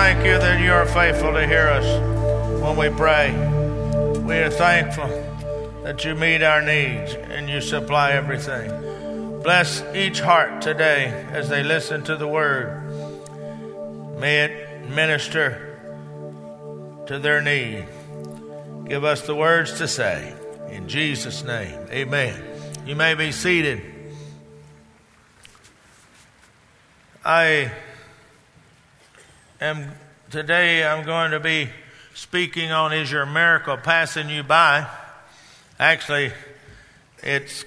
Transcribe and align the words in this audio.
thank 0.00 0.24
you 0.24 0.38
that 0.38 0.58
you 0.62 0.72
are 0.72 0.86
faithful 0.86 1.30
to 1.34 1.46
hear 1.46 1.68
us 1.68 2.62
when 2.62 2.74
we 2.74 2.88
pray. 2.96 3.32
We 4.20 4.36
are 4.36 4.48
thankful 4.48 5.08
that 5.82 6.02
you 6.06 6.14
meet 6.14 6.42
our 6.42 6.62
needs 6.62 7.12
and 7.12 7.50
you 7.50 7.60
supply 7.60 8.12
everything. 8.12 8.70
Bless 9.42 9.84
each 9.94 10.20
heart 10.20 10.62
today 10.62 11.08
as 11.32 11.50
they 11.50 11.62
listen 11.62 12.02
to 12.04 12.16
the 12.16 12.26
word. 12.26 12.82
May 14.18 14.44
it 14.44 14.88
minister 14.88 15.78
to 17.06 17.18
their 17.18 17.42
need. 17.42 17.84
Give 18.88 19.04
us 19.04 19.26
the 19.26 19.34
words 19.34 19.76
to 19.80 19.86
say. 19.86 20.34
In 20.70 20.88
Jesus' 20.88 21.44
name, 21.44 21.78
amen. 21.90 22.42
You 22.86 22.96
may 22.96 23.12
be 23.12 23.32
seated. 23.32 23.82
I 27.22 27.70
am 29.60 29.92
today 30.30 30.86
I'm 30.86 31.04
going 31.04 31.32
to 31.32 31.40
be 31.40 31.68
speaking 32.14 32.72
on 32.72 32.94
is 32.94 33.12
your 33.12 33.26
miracle 33.26 33.76
passing 33.76 34.30
you 34.30 34.42
by. 34.42 34.86
Actually, 35.78 36.32
it's 37.22 37.66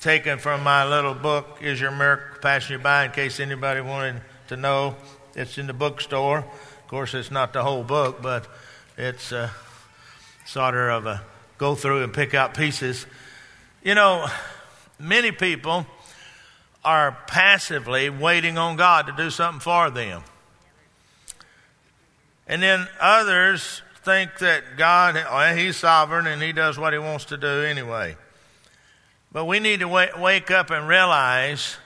taken 0.00 0.38
from 0.38 0.64
my 0.64 0.84
little 0.84 1.14
book, 1.14 1.58
Is 1.60 1.80
Your 1.80 1.92
Miracle 1.92 2.40
Passing 2.40 2.72
You 2.72 2.78
By, 2.82 3.04
in 3.04 3.12
case 3.12 3.38
anybody 3.38 3.80
wanted 3.80 4.20
to 4.48 4.56
know. 4.56 4.96
It's 5.36 5.58
in 5.58 5.68
the 5.68 5.72
bookstore. 5.72 6.38
Of 6.38 6.88
course, 6.88 7.14
it's 7.14 7.30
not 7.30 7.52
the 7.52 7.62
whole 7.62 7.84
book, 7.84 8.20
but 8.20 8.48
it's 8.98 9.32
uh, 9.32 9.48
sort 10.44 10.74
of 10.74 11.06
a 11.06 11.22
go 11.56 11.76
through 11.76 12.02
and 12.02 12.12
pick 12.12 12.34
out 12.34 12.54
pieces. 12.54 13.06
You 13.84 13.94
know, 13.94 14.26
many 14.98 15.30
people 15.30 15.86
are 16.84 17.16
passively 17.28 18.10
waiting 18.10 18.58
on 18.58 18.76
God 18.76 19.06
to 19.06 19.12
do 19.12 19.30
something 19.30 19.60
for 19.60 19.88
them. 19.88 20.22
And 22.46 22.62
then 22.62 22.88
others 23.00 23.82
think 24.04 24.38
that 24.38 24.76
God, 24.76 25.14
well, 25.14 25.56
He's 25.56 25.76
sovereign 25.76 26.26
and 26.26 26.42
He 26.42 26.52
does 26.52 26.78
what 26.78 26.92
He 26.92 26.98
wants 26.98 27.26
to 27.26 27.36
do 27.36 27.46
anyway. 27.46 28.16
But 29.30 29.46
we 29.46 29.60
need 29.60 29.80
to 29.80 29.88
wake, 29.88 30.18
wake 30.18 30.50
up 30.50 30.70
and 30.70 30.86
realize 30.86 31.76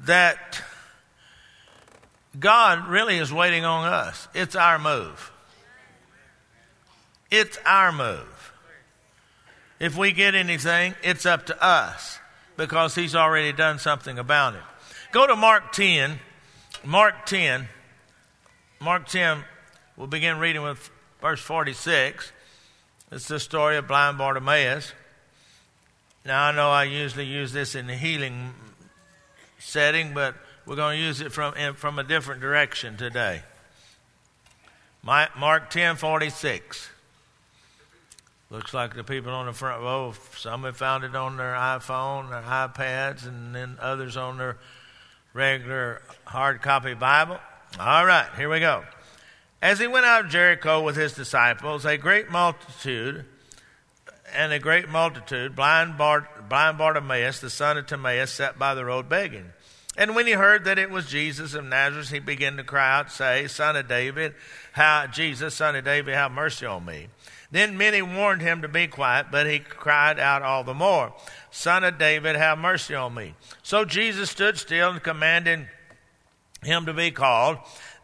that 0.00 0.62
God 2.38 2.86
really 2.88 3.18
is 3.18 3.32
waiting 3.32 3.64
on 3.64 3.90
us. 3.90 4.28
It's 4.34 4.54
our 4.54 4.78
move. 4.78 5.32
It's 7.30 7.58
our 7.66 7.90
move. 7.90 8.52
If 9.80 9.96
we 9.96 10.12
get 10.12 10.34
anything, 10.34 10.94
it's 11.02 11.26
up 11.26 11.46
to 11.46 11.64
us 11.64 12.18
because 12.56 12.94
He's 12.94 13.14
already 13.14 13.52
done 13.52 13.78
something 13.78 14.18
about 14.18 14.54
it. 14.54 14.62
Go 15.12 15.26
to 15.26 15.34
Mark 15.34 15.72
10. 15.72 16.20
Mark 16.84 17.26
10. 17.26 17.68
Mark 18.80 19.08
10 19.08 19.44
We'll 19.98 20.06
begin 20.06 20.38
reading 20.38 20.62
with 20.62 20.90
verse 21.20 21.40
46. 21.40 22.30
It's 23.10 23.26
the 23.26 23.40
story 23.40 23.76
of 23.78 23.88
blind 23.88 24.16
Bartimaeus. 24.16 24.92
Now, 26.24 26.44
I 26.44 26.52
know 26.52 26.70
I 26.70 26.84
usually 26.84 27.26
use 27.26 27.52
this 27.52 27.74
in 27.74 27.88
the 27.88 27.96
healing 27.96 28.54
setting, 29.58 30.14
but 30.14 30.36
we're 30.66 30.76
going 30.76 30.98
to 30.98 31.04
use 31.04 31.20
it 31.20 31.32
from, 31.32 31.74
from 31.74 31.98
a 31.98 32.04
different 32.04 32.40
direction 32.40 32.96
today. 32.96 33.42
Mark 35.02 35.68
10 35.68 35.96
46. 35.96 36.90
Looks 38.50 38.72
like 38.72 38.94
the 38.94 39.02
people 39.02 39.32
on 39.32 39.46
the 39.46 39.52
front 39.52 39.82
row, 39.82 40.14
some 40.36 40.62
have 40.62 40.76
found 40.76 41.02
it 41.02 41.16
on 41.16 41.36
their 41.36 41.54
iPhone, 41.54 42.30
their 42.30 42.42
iPads, 42.42 43.26
and 43.26 43.52
then 43.52 43.76
others 43.80 44.16
on 44.16 44.38
their 44.38 44.58
regular 45.34 46.02
hard 46.24 46.62
copy 46.62 46.94
Bible. 46.94 47.40
All 47.80 48.06
right, 48.06 48.28
here 48.36 48.48
we 48.48 48.60
go. 48.60 48.84
As 49.60 49.80
he 49.80 49.86
went 49.86 50.06
out 50.06 50.26
of 50.26 50.30
Jericho 50.30 50.82
with 50.82 50.96
his 50.96 51.14
disciples, 51.14 51.84
a 51.84 51.96
great 51.96 52.30
multitude, 52.30 53.24
and 54.34 54.52
a 54.52 54.58
great 54.58 54.88
multitude, 54.88 55.56
blind, 55.56 55.98
Bart, 55.98 56.48
blind 56.48 56.78
Bartimaeus, 56.78 57.40
the 57.40 57.50
son 57.50 57.76
of 57.76 57.86
Timaeus, 57.86 58.30
sat 58.30 58.58
by 58.58 58.74
the 58.74 58.84
road 58.84 59.08
begging. 59.08 59.52
And 59.96 60.14
when 60.14 60.26
he 60.28 60.32
heard 60.34 60.64
that 60.64 60.78
it 60.78 60.90
was 60.90 61.06
Jesus 61.06 61.54
of 61.54 61.64
Nazareth, 61.64 62.10
he 62.10 62.20
began 62.20 62.56
to 62.56 62.62
cry 62.62 62.98
out, 62.98 63.10
say, 63.10 63.48
Son 63.48 63.74
of 63.74 63.88
David, 63.88 64.34
how 64.72 65.08
Jesus, 65.08 65.56
son 65.56 65.74
of 65.74 65.84
David, 65.84 66.14
have 66.14 66.30
mercy 66.30 66.66
on 66.66 66.84
me. 66.84 67.08
Then 67.50 67.76
many 67.76 68.00
warned 68.00 68.42
him 68.42 68.62
to 68.62 68.68
be 68.68 68.86
quiet, 68.86 69.26
but 69.32 69.48
he 69.48 69.58
cried 69.58 70.20
out 70.20 70.42
all 70.42 70.62
the 70.62 70.74
more, 70.74 71.14
Son 71.50 71.82
of 71.82 71.98
David, 71.98 72.36
have 72.36 72.58
mercy 72.58 72.94
on 72.94 73.14
me. 73.14 73.34
So 73.62 73.84
Jesus 73.84 74.30
stood 74.30 74.56
still 74.58 74.90
and 74.90 75.02
commanded 75.02 75.66
him 76.62 76.86
to 76.86 76.92
be 76.92 77.10
called. 77.10 77.58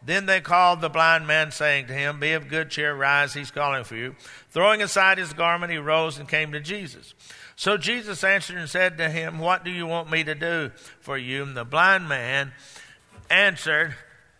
Then 0.05 0.27
they 0.27 0.39
called 0.39 0.81
the 0.81 0.89
blind 0.89 1.25
man, 1.25 1.51
saying 1.51 1.87
to 1.87 1.93
him, 1.93 2.19
Be 2.19 2.33
of 2.33 2.47
good 2.47 2.69
cheer, 2.69 2.95
rise, 2.95 3.33
he's 3.33 3.51
calling 3.51 3.83
for 3.83 3.95
you. 3.95 4.15
Throwing 4.49 4.81
aside 4.81 5.17
his 5.17 5.33
garment, 5.33 5.71
he 5.71 5.79
rose 5.79 6.19
and 6.19 6.29
came 6.29 6.51
to 6.51 6.59
Jesus. 6.59 7.15
So 7.55 7.77
Jesus 7.77 8.23
answered 8.23 8.57
and 8.57 8.69
said 8.69 8.97
to 8.97 9.09
him, 9.09 9.39
What 9.39 9.63
do 9.63 9.71
you 9.71 9.87
want 9.87 10.11
me 10.11 10.23
to 10.23 10.35
do 10.35 10.71
for 10.99 11.17
you? 11.17 11.43
And 11.43 11.57
the 11.57 11.65
blind 11.65 12.07
man 12.07 12.53
answered, 13.29 13.95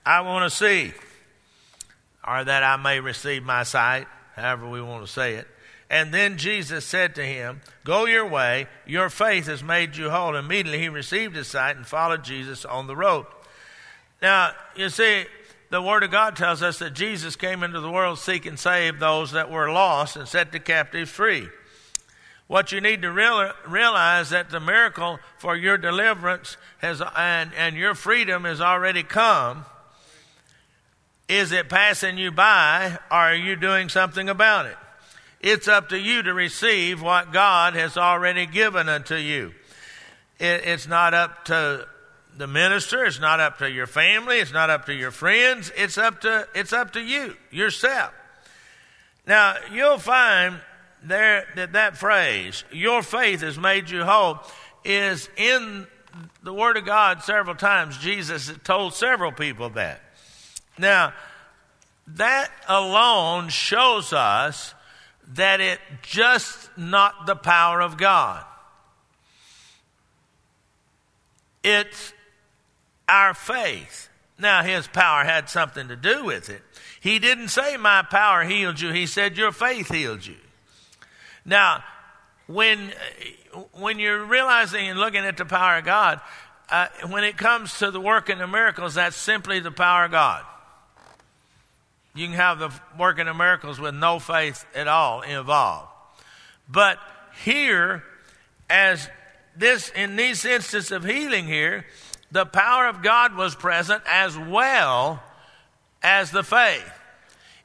I 0.06 0.22
want 0.22 0.50
to 0.50 0.56
see, 0.56 0.94
or 2.28 2.44
that 2.44 2.62
I 2.62 2.78
may 2.78 3.00
receive 3.00 3.44
my 3.44 3.64
sight, 3.64 4.08
however 4.36 4.70
we 4.70 4.82
want 4.82 5.06
to 5.06 5.12
say 5.12 5.36
it. 5.36 5.48
And 5.90 6.14
then 6.14 6.38
Jesus 6.38 6.86
said 6.86 7.16
to 7.16 7.26
him, 7.26 7.62
Go 7.84 8.06
your 8.06 8.28
way, 8.28 8.68
your 8.86 9.10
faith 9.10 9.48
has 9.48 9.64
made 9.64 9.96
you 9.96 10.10
whole. 10.10 10.36
Immediately 10.36 10.80
he 10.80 10.90
received 10.90 11.36
his 11.36 11.48
sight 11.48 11.76
and 11.76 11.88
followed 11.88 12.24
Jesus 12.24 12.66
on 12.66 12.88
the 12.88 12.96
road. 12.96 13.26
Now, 14.22 14.54
you 14.76 14.90
see, 14.90 15.26
the 15.76 15.82
Word 15.82 16.04
of 16.04 16.12
God 16.12 16.38
tells 16.38 16.64
us 16.64 16.80
that 16.80 16.94
Jesus 16.94 17.36
came 17.36 17.62
into 17.62 17.82
the 17.82 17.92
world 17.92 18.18
seek 18.18 18.46
and 18.46 18.58
save 18.58 18.98
those 18.98 19.34
that 19.34 19.52
were 19.52 19.70
lost 19.70 20.16
and 20.16 20.26
set 20.26 20.54
the 20.54 20.60
captives 20.62 21.12
free. 21.12 21.50
What 22.48 22.72
you 22.72 22.80
need 22.80 23.02
to 23.02 23.12
real, 23.12 23.52
realize 23.68 24.30
that 24.30 24.50
the 24.50 24.62
miracle 24.62 25.20
for 25.38 25.54
your 25.54 25.78
deliverance 25.78 26.56
has 26.78 27.02
and, 27.18 27.52
and 27.58 27.76
your 27.76 27.94
freedom 27.94 28.46
has 28.46 28.62
already 28.62 29.04
come. 29.04 29.66
Is 31.28 31.52
it 31.52 31.68
passing 31.68 32.18
you 32.18 32.32
by 32.32 32.98
or 33.12 33.18
are 33.18 33.36
you 33.36 33.58
doing 33.58 33.90
something 33.90 34.30
about 34.30 34.68
it? 34.68 34.78
It's 35.42 35.68
up 35.68 35.90
to 35.90 36.00
you 36.00 36.24
to 36.24 36.34
receive 36.34 37.02
what 37.02 37.34
God 37.34 37.74
has 37.74 37.98
already 37.98 38.46
given 38.46 38.88
unto 38.88 39.16
you. 39.16 39.54
It, 40.40 40.62
it's 40.64 40.88
not 40.88 41.14
up 41.14 41.44
to 41.46 41.86
the 42.38 42.48
minister. 42.48 43.06
It's 43.06 43.20
not 43.20 43.40
up 43.40 43.60
to 43.60 43.70
your 43.70 43.88
family. 43.88 44.40
It's 44.40 44.54
not 44.54 44.70
up 44.70 44.86
to 44.86 44.94
your 44.94 45.12
friends. 45.12 45.72
It's 45.76 45.98
up 45.98 46.22
to, 46.22 46.48
it's 46.54 46.74
up 46.74 46.94
to 46.94 47.02
you, 47.02 47.36
yourself. 47.52 48.12
Now, 49.28 49.56
you'll 49.72 49.98
find 49.98 50.60
there 51.04 51.46
that 51.56 51.74
that 51.74 51.98
phrase, 51.98 52.64
your 52.72 53.02
faith 53.02 53.42
has 53.42 53.58
made 53.58 53.90
you 53.90 54.04
whole, 54.04 54.40
is 54.84 55.30
in 55.38 55.88
the 56.44 56.54
Word 56.54 56.78
of 56.78 56.86
God 56.86 57.24
several 57.24 57.56
times. 57.56 57.98
Jesus 57.98 58.52
told 58.64 58.94
several 58.94 59.32
people 59.32 59.70
that. 59.72 60.02
Now, 60.78 61.14
that 62.08 62.52
alone 62.68 63.50
shows 63.50 64.14
us 64.14 64.74
that 65.34 65.60
it 65.60 65.80
just 66.04 66.70
not 66.78 67.26
the 67.26 67.36
power 67.36 67.82
of 67.82 67.98
God. 67.98 68.46
It's 71.64 72.14
our 73.08 73.34
faith. 73.34 74.10
Now, 74.38 74.64
his 74.64 74.88
power 74.88 75.24
had 75.24 75.50
something 75.50 75.88
to 75.88 75.96
do 75.96 76.26
with 76.26 76.50
it. 76.50 76.62
He 77.00 77.20
didn't 77.20 77.50
say, 77.50 77.78
My 77.78 78.02
power 78.02 78.44
healed 78.44 78.82
you. 78.82 78.92
He 78.92 79.06
said, 79.06 79.38
Your 79.38 79.52
faith 79.52 79.94
healed 79.94 80.26
you. 80.26 80.36
Now, 81.46 81.84
when, 82.48 82.92
when 83.74 84.00
you're 84.00 84.26
realizing 84.26 84.88
and 84.90 85.00
looking 85.00 85.24
at 85.24 85.38
the 85.38 85.46
power 85.46 85.78
of 85.78 85.86
God, 85.86 86.20
uh, 86.70 86.88
when 87.10 87.24
it 87.24 87.38
comes 87.38 87.78
to 87.80 87.92
the 87.92 88.02
working 88.02 88.42
of 88.42 88.50
miracles, 88.50 88.96
that's 88.96 89.16
simply 89.16 89.60
the 89.60 89.72
power 89.72 90.06
of 90.06 90.12
God. 90.12 90.44
You 92.16 92.28
can 92.28 92.36
have 92.36 92.60
the 92.60 92.72
working 92.98 93.28
of 93.28 93.36
miracles 93.36 93.80
with 93.80 93.94
no 93.94 94.20
faith 94.20 94.66
at 94.74 94.88
all 94.88 95.22
involved. 95.22 95.90
But 96.68 96.98
here, 97.44 98.04
as 98.70 99.10
this, 99.56 99.90
in 99.90 100.16
these 100.16 100.46
instances 100.46 100.92
of 100.92 101.04
healing 101.04 101.46
here, 101.46 101.86
the 102.32 102.46
power 102.46 102.88
of 102.88 103.02
God 103.02 103.36
was 103.36 103.56
present 103.56 104.04
as 104.08 104.38
well 104.38 105.22
as 106.02 106.32
the 106.32 106.44
faith. 106.44 106.92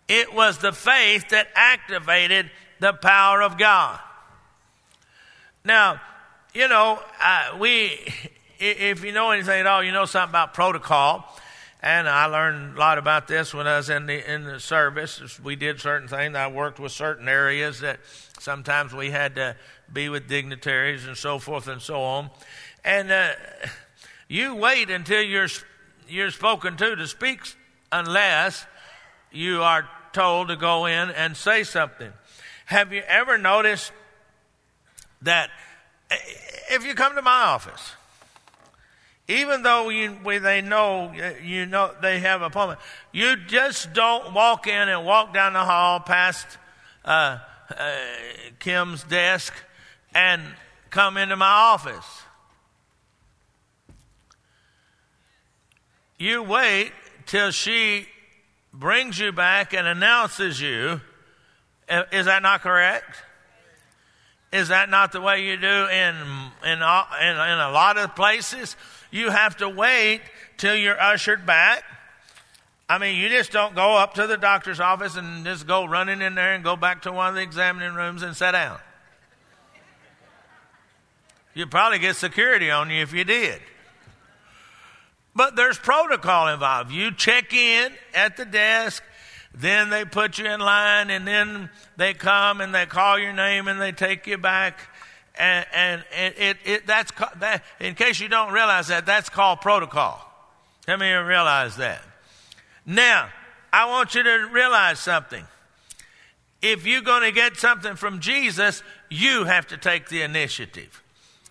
It 0.09 0.35
was 0.35 0.59
the 0.59 0.73
faith 0.73 1.29
that 1.31 1.49
activated 1.55 2.51
the 2.81 2.93
power 2.93 3.43
of 3.43 3.59
God. 3.59 4.01
Now, 5.65 6.01
you 6.55 6.69
know, 6.69 6.99
uh, 7.23 7.57
we, 7.59 7.99
if 8.59 9.05
you 9.05 9.12
know 9.12 9.31
anything 9.31 9.61
at 9.61 9.67
all, 9.67 9.83
you 9.83 9.93
know 9.93 10.07
something 10.07 10.31
about 10.31 10.55
protocol. 10.55 11.25
And 11.83 12.09
I 12.09 12.27
learned 12.27 12.77
a 12.77 12.81
lot 12.81 12.99
about 12.99 13.27
this 13.27 13.55
when 13.55 13.67
I 13.67 13.79
was 13.79 13.89
in 13.89 14.05
the 14.05 14.31
in 14.31 14.45
the 14.45 14.61
service. 14.61 15.41
We 15.41 15.57
did 15.57 15.81
certain 15.81 16.09
things. 16.09 16.35
I 16.37 16.47
worked 16.49 16.79
with 16.79 16.93
certain 16.93 17.27
areas 17.27 17.81
that 17.81 18.01
sometimes 18.39 18.93
we 18.93 19.11
had 19.11 19.37
to 19.37 19.57
be 19.91 20.11
with 20.11 20.29
dignitaries 20.29 21.07
and 21.07 21.17
so 21.17 21.39
forth 21.39 21.69
and 21.69 21.81
so 21.81 22.03
on. 22.03 22.31
And 22.85 23.11
uh, 23.11 23.31
you 24.31 24.55
wait 24.55 24.91
until 24.91 25.21
you're, 25.21 25.49
you're 26.09 26.31
spoken 26.31 26.77
to 26.77 26.94
to 26.94 27.09
speak 27.09 27.41
unless 27.91 28.65
you 29.32 29.61
are 29.65 29.91
told 30.12 30.49
to 30.49 30.56
go 30.56 30.87
in 30.87 31.11
and 31.11 31.37
say 31.37 31.65
something. 31.65 32.12
Have 32.67 32.93
you 32.93 33.03
ever 33.09 33.38
noticed 33.38 33.91
that 35.23 35.50
if 36.71 36.87
you 36.87 36.94
come 36.94 37.17
to 37.17 37.23
my 37.23 37.43
office, 37.43 37.94
even 39.27 39.65
though 39.65 39.88
you, 39.88 40.17
they 40.38 40.61
know 40.61 41.12
you 41.43 41.67
know 41.67 41.91
they 42.00 42.21
have 42.21 42.43
appointment, 42.43 42.79
you 43.11 43.35
just 43.49 43.93
don't 43.93 44.33
walk 44.33 44.69
in 44.69 44.88
and 44.88 45.05
walk 45.05 45.35
down 45.35 45.55
the 45.55 45.65
hall 45.65 45.99
past 45.99 46.47
uh, 47.05 47.38
uh, 47.76 47.97
Kim's 48.61 49.03
desk 49.03 49.53
and 50.15 50.41
come 50.91 51.17
into 51.17 51.35
my 51.35 51.47
office. 51.47 52.23
You 56.21 56.43
wait 56.43 56.93
till 57.25 57.51
she 57.51 58.07
brings 58.75 59.19
you 59.19 59.33
back 59.33 59.73
and 59.73 59.87
announces 59.87 60.61
you. 60.61 61.01
Is 62.13 62.27
that 62.27 62.43
not 62.43 62.61
correct? 62.61 63.17
Is 64.53 64.69
that 64.69 64.91
not 64.91 65.13
the 65.13 65.23
way 65.23 65.47
you 65.47 65.57
do 65.57 65.67
in, 65.67 66.15
in, 66.63 66.73
in, 66.73 66.77
in 66.77 67.59
a 67.59 67.71
lot 67.73 67.97
of 67.97 68.15
places? 68.15 68.77
You 69.11 69.31
have 69.31 69.57
to 69.57 69.69
wait 69.71 70.21
till 70.59 70.77
you're 70.77 71.01
ushered 71.01 71.47
back. 71.47 71.85
I 72.87 72.99
mean, 72.99 73.17
you 73.17 73.31
just 73.31 73.51
don't 73.51 73.75
go 73.75 73.97
up 73.97 74.13
to 74.15 74.27
the 74.27 74.37
doctor's 74.37 74.79
office 74.79 75.17
and 75.17 75.43
just 75.47 75.67
go 75.67 75.87
running 75.87 76.21
in 76.21 76.35
there 76.35 76.53
and 76.53 76.63
go 76.63 76.77
back 76.77 77.01
to 77.03 77.13
one 77.13 77.31
of 77.31 77.35
the 77.35 77.41
examining 77.41 77.95
rooms 77.95 78.23
and 78.23 78.37
sit 78.37 78.53
down. 78.53 78.79
You'd 81.55 81.71
probably 81.71 81.99
get 81.99 82.17
security 82.17 82.71
on 82.71 82.91
you 82.91 83.01
if 83.01 83.15
you 83.15 83.25
did. 83.25 83.63
But 85.35 85.56
there's 85.56 85.79
protocol 85.79 86.49
involved. 86.49 86.91
You 86.91 87.12
check 87.12 87.53
in 87.53 87.93
at 88.15 88.37
the 88.37 88.44
desk, 88.44 89.03
then 89.55 89.91
they 89.91 90.05
put 90.05 90.38
you 90.38 90.47
in 90.47 90.61
line, 90.61 91.11
and 91.11 91.27
then 91.27 91.71
they 91.97 92.15
come 92.15 92.61
and 92.61 92.75
they 92.75 92.87
call 92.87 93.19
your 93.19 93.32
name 93.32 93.69
and 93.69 93.81
they 93.81 93.93
take 93.93 94.27
you 94.27 94.38
back. 94.38 94.81
And, 95.38 95.67
and, 95.73 96.05
it, 96.12 96.56
it, 96.65 96.87
that's, 96.87 97.12
that, 97.38 97.65
in 97.79 97.94
case 97.94 98.21
you 98.21 98.29
don't 98.29 98.53
realize 98.53 98.88
that, 98.88 99.06
that's 99.06 99.29
called 99.29 99.61
protocol. 99.61 100.21
Let 100.87 100.99
me 100.99 101.11
realize 101.12 101.76
that. 101.76 102.03
Now, 102.85 103.29
I 103.73 103.88
want 103.88 104.15
you 104.15 104.23
to 104.23 104.49
realize 104.53 104.99
something. 104.99 105.44
If 106.61 106.87
you're 106.87 107.03
going 107.03 107.23
to 107.23 107.33
get 107.33 107.56
something 107.56 107.94
from 107.94 108.21
Jesus, 108.21 108.83
you 109.09 109.44
have 109.44 109.69
to 109.69 109.76
take 109.76 110.09
the 110.09 110.23
initiative. 110.23 111.03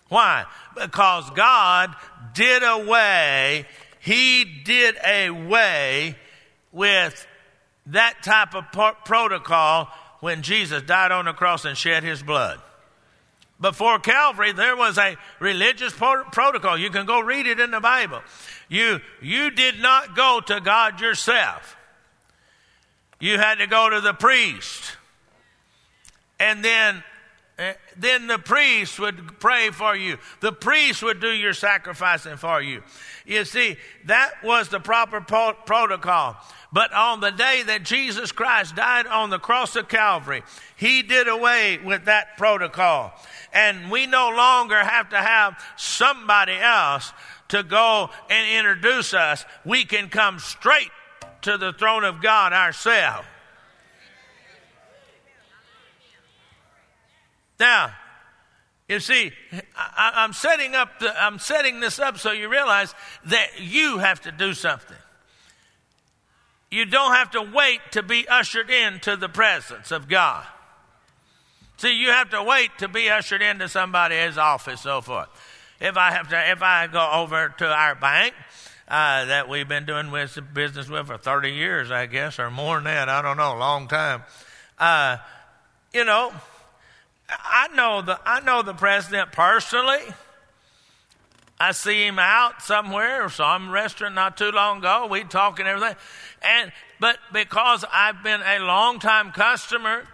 Why? 0.08 0.44
Because 0.74 1.28
God 1.30 1.94
did 2.34 2.62
away, 2.62 3.66
He 4.00 4.44
did 4.44 4.96
away 5.04 6.16
with 6.72 7.26
that 7.86 8.22
type 8.22 8.54
of 8.54 8.64
protocol 9.04 9.88
when 10.20 10.42
Jesus 10.42 10.82
died 10.82 11.12
on 11.12 11.24
the 11.24 11.32
cross 11.32 11.64
and 11.64 11.76
shed 11.76 12.02
His 12.02 12.22
blood. 12.22 12.60
Before 13.60 13.98
Calvary, 13.98 14.52
there 14.52 14.76
was 14.76 14.96
a 14.96 15.16
religious 15.38 15.92
protocol. 15.92 16.78
You 16.78 16.88
can 16.88 17.04
go 17.04 17.20
read 17.20 17.46
it 17.46 17.60
in 17.60 17.70
the 17.70 17.80
Bible. 17.80 18.22
You, 18.70 19.00
you 19.20 19.50
did 19.50 19.80
not 19.80 20.16
go 20.16 20.40
to 20.46 20.60
God 20.60 21.00
yourself. 21.00 21.76
You 23.18 23.36
had 23.36 23.56
to 23.56 23.66
go 23.66 23.90
to 23.90 24.00
the 24.00 24.14
priest. 24.14 24.96
And 26.38 26.64
then 26.64 27.04
Eh, 27.60 27.74
then 27.94 28.26
the 28.26 28.38
priest 28.38 28.98
would 28.98 29.38
pray 29.38 29.68
for 29.68 29.94
you. 29.94 30.16
The 30.40 30.50
priest 30.50 31.02
would 31.02 31.20
do 31.20 31.30
your 31.30 31.52
sacrificing 31.52 32.38
for 32.38 32.62
you. 32.62 32.82
You 33.26 33.44
see, 33.44 33.76
that 34.06 34.42
was 34.42 34.70
the 34.70 34.80
proper 34.80 35.20
protocol. 35.20 36.36
But 36.72 36.94
on 36.94 37.20
the 37.20 37.30
day 37.30 37.62
that 37.66 37.82
Jesus 37.82 38.32
Christ 38.32 38.76
died 38.76 39.06
on 39.06 39.28
the 39.28 39.38
cross 39.38 39.76
of 39.76 39.88
Calvary, 39.88 40.42
he 40.76 41.02
did 41.02 41.28
away 41.28 41.76
with 41.84 42.06
that 42.06 42.38
protocol. 42.38 43.12
And 43.52 43.90
we 43.90 44.06
no 44.06 44.30
longer 44.30 44.82
have 44.82 45.10
to 45.10 45.18
have 45.18 45.62
somebody 45.76 46.54
else 46.54 47.12
to 47.48 47.62
go 47.62 48.08
and 48.30 48.56
introduce 48.56 49.12
us. 49.12 49.44
We 49.66 49.84
can 49.84 50.08
come 50.08 50.38
straight 50.38 50.90
to 51.42 51.58
the 51.58 51.74
throne 51.74 52.04
of 52.04 52.22
God 52.22 52.54
ourselves. 52.54 53.26
Now, 57.60 57.92
you 58.88 58.98
see, 58.98 59.30
I, 59.76 60.24
am 60.24 60.32
setting 60.32 60.74
up 60.74 60.98
the, 60.98 61.22
I'm 61.22 61.38
setting 61.38 61.78
this 61.78 62.00
up 62.00 62.18
so 62.18 62.32
you 62.32 62.48
realize 62.48 62.92
that 63.26 63.60
you 63.60 63.98
have 63.98 64.22
to 64.22 64.32
do 64.32 64.54
something. 64.54 64.96
You 66.70 66.86
don't 66.86 67.12
have 67.12 67.30
to 67.32 67.42
wait 67.42 67.80
to 67.92 68.02
be 68.02 68.26
ushered 68.26 68.70
into 68.70 69.16
the 69.16 69.28
presence 69.28 69.92
of 69.92 70.08
God. 70.08 70.44
See, 71.76 71.92
you 71.92 72.08
have 72.08 72.30
to 72.30 72.42
wait 72.42 72.70
to 72.78 72.88
be 72.88 73.08
ushered 73.08 73.42
into 73.42 73.68
somebody's 73.68 74.38
office, 74.38 74.80
so 74.80 75.00
forth. 75.00 75.28
If 75.80 75.96
I 75.96 76.10
have 76.12 76.28
to, 76.30 76.50
if 76.50 76.62
I 76.62 76.86
go 76.86 77.10
over 77.12 77.54
to 77.58 77.66
our 77.66 77.94
bank 77.94 78.34
uh, 78.88 79.26
that 79.26 79.48
we've 79.48 79.68
been 79.68 79.86
doing 79.86 80.10
with 80.10 80.38
business 80.52 80.88
with 80.88 81.06
for 81.06 81.16
30 81.16 81.50
years, 81.50 81.90
I 81.90 82.06
guess, 82.06 82.38
or 82.38 82.50
more 82.50 82.76
than 82.76 82.84
that, 82.84 83.08
I 83.08 83.22
don't 83.22 83.36
know, 83.36 83.56
a 83.56 83.58
long 83.58 83.88
time. 83.88 84.22
Uh, 84.78 85.18
you 85.92 86.04
know, 86.04 86.32
I 87.30 87.68
know 87.74 88.02
the 88.02 88.18
I 88.24 88.40
know 88.40 88.62
the 88.62 88.74
president 88.74 89.32
personally. 89.32 90.00
I 91.62 91.72
see 91.72 92.06
him 92.06 92.18
out 92.18 92.62
somewhere, 92.62 93.28
some 93.28 93.70
restaurant 93.70 94.14
not 94.14 94.38
too 94.38 94.50
long 94.50 94.78
ago. 94.78 95.06
We 95.10 95.24
talk 95.24 95.58
and 95.58 95.68
everything, 95.68 95.96
and 96.42 96.72
but 96.98 97.18
because 97.32 97.84
I've 97.92 98.22
been 98.22 98.40
a 98.40 98.60
long 98.60 98.98
time 98.98 99.32
customer, 99.32 100.04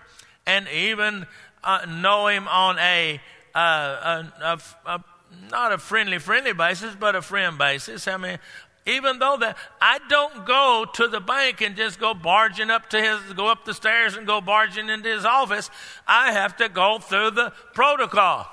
and 0.45 0.69
even 0.69 1.27
uh, 1.63 1.87
know 1.89 2.27
him 2.29 2.49
on 2.49 2.79
a, 2.79 3.21
uh, 3.55 3.59
a, 3.59 4.33
a, 4.43 4.61
a, 4.87 5.05
not 5.51 5.73
a 5.73 5.79
friendly 5.79 6.19
friendly 6.19 6.53
basis, 6.53 6.95
but 6.95 7.15
a 7.15 7.23
friend 7.23 7.59
basis. 7.59 8.09
I 8.09 8.17
mean, 8.17 8.39
even 8.87 9.19
though 9.19 9.37
that 9.39 9.57
I 9.81 9.99
don't 10.09 10.47
go 10.47 10.87
to 10.95 11.09
the 11.09 11.21
bank 11.21 11.61
and 11.61 11.77
just 11.77 11.99
go 11.99 12.15
barging 12.15 12.71
up 12.71 12.89
to 12.91 13.03
his, 13.03 13.33
go 13.35 13.49
up 13.49 13.65
the 13.65 13.75
stairs 13.75 14.17
and 14.17 14.27
go 14.27 14.41
barging 14.41 14.89
into 14.89 15.09
his 15.09 15.25
office. 15.25 15.71
I 16.07 16.33
have 16.33 16.57
to 16.59 16.69
go 16.69 16.99
through 16.99 17.33
the 17.33 17.53
protocol 17.75 18.47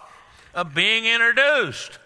of 0.53 0.73
being 0.73 1.05
introduced 1.05 1.99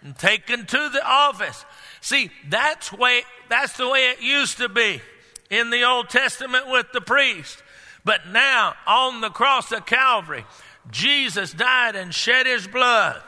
and 0.00 0.16
taken 0.16 0.64
to 0.66 0.88
the 0.92 1.02
office. 1.04 1.64
See, 2.00 2.30
that's 2.48 2.92
way, 2.92 3.22
that's 3.48 3.76
the 3.76 3.88
way 3.88 4.10
it 4.10 4.22
used 4.22 4.58
to 4.58 4.68
be 4.68 5.02
in 5.50 5.70
the 5.70 5.82
Old 5.82 6.08
Testament 6.08 6.68
with 6.68 6.86
the 6.92 7.00
priest. 7.00 7.62
But 8.04 8.28
now 8.28 8.74
on 8.86 9.20
the 9.20 9.28
cross 9.28 9.72
of 9.72 9.86
Calvary, 9.86 10.46
Jesus 10.90 11.52
died 11.52 11.96
and 11.96 12.14
shed 12.14 12.46
his 12.46 12.66
blood. 12.66 13.20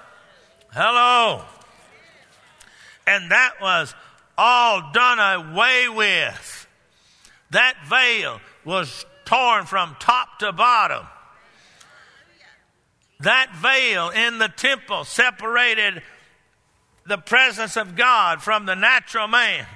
Hello. 0.73 1.45
And 3.07 3.31
that 3.31 3.61
was 3.61 3.95
all 4.37 4.91
done 4.93 5.19
away 5.19 5.89
with. 5.89 6.67
That 7.51 7.75
veil 7.87 8.41
was 8.65 9.05
torn 9.25 9.67
from 9.67 9.97
top 10.01 10.39
to 10.39 10.53
bottom. 10.53 11.07
That 13.21 13.55
veil 13.55 14.11
in 14.11 14.39
the 14.39 14.49
temple 14.49 15.05
separated 15.05 16.03
the 17.07 17.19
presence 17.19 17.77
of 17.77 17.95
God 17.95 18.43
from 18.43 18.67
the 18.67 18.75
natural 18.75 19.29
man. 19.29 19.67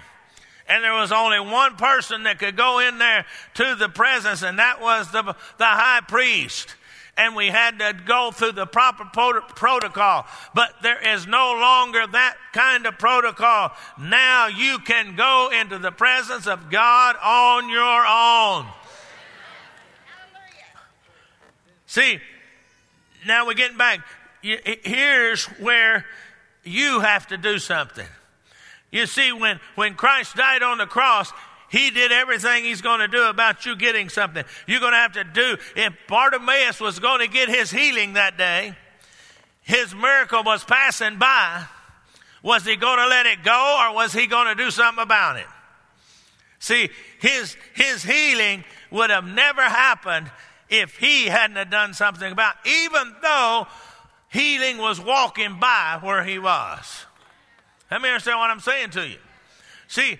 And 0.68 0.82
there 0.82 0.94
was 0.94 1.12
only 1.12 1.38
one 1.38 1.76
person 1.76 2.25
that 2.25 2.40
could 2.40 2.56
go 2.56 2.80
in 2.80 2.98
there 2.98 3.25
to 3.54 3.76
the 3.76 3.88
presence, 3.88 4.42
and 4.42 4.58
that 4.58 4.80
was 4.80 5.12
the, 5.12 5.22
the 5.22 5.64
high 5.64 6.00
priest 6.06 6.75
and 7.16 7.35
we 7.35 7.49
had 7.49 7.78
to 7.78 7.94
go 8.04 8.30
through 8.30 8.52
the 8.52 8.66
proper 8.66 9.04
protocol. 9.04 10.26
But 10.54 10.82
there 10.82 11.14
is 11.14 11.26
no 11.26 11.54
longer 11.54 12.06
that 12.06 12.37
kind 12.52 12.87
of 12.87 12.99
protocol. 12.99 13.73
Now 13.99 14.49
you 14.49 14.78
can 14.78 15.16
go 15.16 15.50
into 15.52 15.78
the 15.78 15.90
presence 15.90 16.46
of 16.46 16.70
God 16.70 17.16
on 17.23 17.68
your 17.70 18.06
own. 18.06 18.66
See, 21.87 22.18
now 23.26 23.46
we're 23.46 23.54
getting 23.54 23.78
back. 23.78 24.00
Here's 24.42 25.44
where 25.44 26.04
you 26.64 27.00
have 27.00 27.28
to 27.28 27.37
do 27.37 27.58
something. 27.58 28.06
You 28.90 29.06
see, 29.06 29.32
when, 29.32 29.61
when 29.75 29.94
Christ 29.94 30.37
died 30.37 30.62
on 30.62 30.78
the 30.78 30.87
cross, 30.87 31.32
he 31.68 31.90
did 31.90 32.12
everything 32.12 32.64
he's 32.64 32.82
going 32.82 33.00
to 33.00 33.08
do 33.08 33.25
about 33.25 33.66
you 33.66 33.76
getting 33.76 34.08
something. 34.08 34.44
You're 34.66 34.80
going 34.80 34.92
to 34.92 34.99
have 34.99 35.12
to 35.12 35.25
do. 35.25 35.56
If 35.75 35.94
Bartimaeus 36.08 36.80
was 36.80 36.99
going 36.99 37.20
to 37.20 37.28
get 37.28 37.49
his 37.49 37.70
healing 37.70 38.14
that 38.14 38.38
day, 38.38 38.76
his 39.62 39.94
miracle 39.94 40.44
was 40.44 40.64
passing 40.64 41.18
by. 41.18 41.64
Was 42.42 42.64
he 42.64 42.76
going 42.76 42.99
to 42.99 43.08
let 43.08 43.26
it 43.26 43.42
go 43.42 43.88
or 43.88 43.94
was 43.94 44.12
he 44.12 44.28
going 44.28 44.46
to 44.46 44.54
do 44.54 44.70
something 44.70 45.02
about 45.02 45.37
it? 45.37 45.46
See, 46.61 46.88
his, 47.20 47.56
his 47.75 48.02
healing 48.02 48.64
would 48.90 49.11
have 49.11 49.25
never 49.25 49.62
happened 49.62 50.30
if 50.68 50.96
he 50.96 51.26
hadn't 51.26 51.56
have 51.56 51.70
done 51.70 51.94
something 51.94 52.30
about 52.30 52.54
it, 52.64 52.70
even 52.70 53.14
though 53.23 53.66
healing 54.30 54.78
was 54.78 55.00
walking 55.00 55.58
by 55.58 55.99
where 56.00 56.25
he 56.25 56.38
was. 56.38 57.06
Let 57.90 58.02
me 58.02 58.08
understand 58.08 58.38
what 58.38 58.50
I'm 58.50 58.61
saying 58.61 58.90
to 58.90 59.06
you. 59.06 59.18
See, 59.88 60.18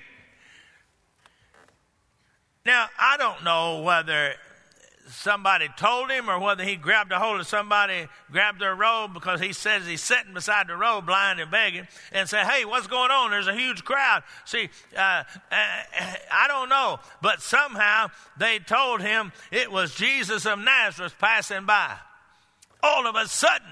Now, 2.66 2.88
I 2.99 3.16
don't 3.16 3.44
know 3.44 3.82
whether 3.82 4.35
somebody 5.08 5.68
told 5.76 6.11
him 6.11 6.28
or 6.28 6.40
whether 6.40 6.64
he 6.64 6.75
grabbed 6.75 7.12
a 7.12 7.18
hold 7.20 7.38
of 7.38 7.46
somebody, 7.46 8.08
grabbed 8.32 8.61
their 8.61 8.75
robe 8.75 9.14
because 9.14 9.40
he 9.40 9.52
says 9.52 9.87
he's 9.87 10.02
sitting 10.02 10.35
beside 10.35 10.66
the 10.66 10.75
road 10.75 11.06
blind 11.06 11.38
and 11.38 11.49
begging 11.49 11.87
and 12.11 12.28
say, 12.28 12.44
Hey, 12.44 12.64
what's 12.64 12.88
going 12.88 13.12
on? 13.12 13.30
There's 13.30 13.46
a 13.46 13.54
huge 13.54 13.85
crowd. 13.85 14.25
See, 14.46 14.68
uh, 14.96 14.99
uh, 14.99 15.25
I 15.52 16.46
don't 16.49 16.68
know, 16.68 16.99
but 17.23 17.40
somehow 17.40 18.08
they 18.37 18.58
told 18.58 19.00
him 19.00 19.30
it 19.52 19.70
was 19.70 19.94
Jesus 19.94 20.44
of 20.44 20.58
Nazareth 20.58 21.14
passing 21.20 21.66
by. 21.66 21.94
All 22.82 23.06
of 23.06 23.14
a 23.14 23.28
sudden, 23.28 23.68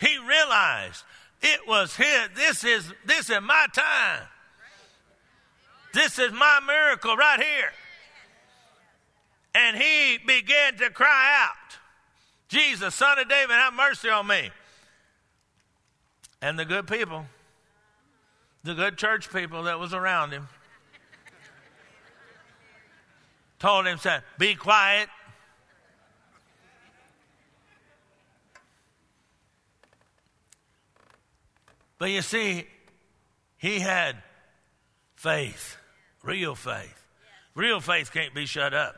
he 0.00 0.18
realized 0.18 1.04
it 1.40 1.60
was 1.68 1.94
his. 1.94 2.30
This 2.34 2.64
is, 2.64 2.92
this 3.06 3.30
is 3.30 3.40
my 3.40 3.66
time. 3.72 4.22
This 5.94 6.18
is 6.18 6.32
my 6.32 6.60
miracle 6.66 7.16
right 7.16 7.40
here. 7.40 7.70
And 9.54 9.76
he 9.76 10.18
began 10.26 10.76
to 10.76 10.90
cry 10.90 11.46
out, 11.46 11.78
Jesus, 12.48 12.94
son 12.94 13.18
of 13.18 13.28
David, 13.28 13.50
have 13.50 13.74
mercy 13.74 14.08
on 14.08 14.26
me. 14.26 14.50
And 16.40 16.58
the 16.58 16.64
good 16.64 16.86
people, 16.86 17.26
the 18.62 18.74
good 18.74 18.96
church 18.96 19.32
people 19.32 19.64
that 19.64 19.78
was 19.78 19.92
around 19.92 20.30
him, 20.30 20.48
told 23.58 23.86
him, 23.86 23.98
said, 23.98 24.22
Be 24.38 24.54
quiet. 24.54 25.08
But 31.98 32.10
you 32.10 32.22
see, 32.22 32.64
he 33.56 33.80
had 33.80 34.16
faith, 35.16 35.76
real 36.22 36.54
faith. 36.54 37.04
Real 37.56 37.80
faith 37.80 38.12
can't 38.12 38.32
be 38.34 38.46
shut 38.46 38.72
up. 38.72 38.94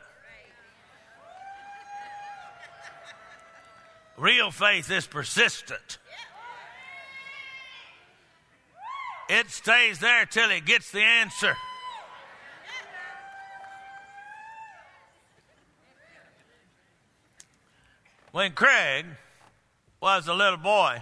Real 4.17 4.51
faith 4.51 4.91
is 4.91 5.07
persistent. 5.07 5.97
It 9.29 9.49
stays 9.49 9.99
there 9.99 10.25
till 10.25 10.51
it 10.51 10.65
gets 10.65 10.91
the 10.91 11.01
answer. 11.01 11.55
When 18.31 18.51
Craig 18.51 19.05
was 20.01 20.27
a 20.27 20.33
little 20.33 20.57
boy, 20.57 21.01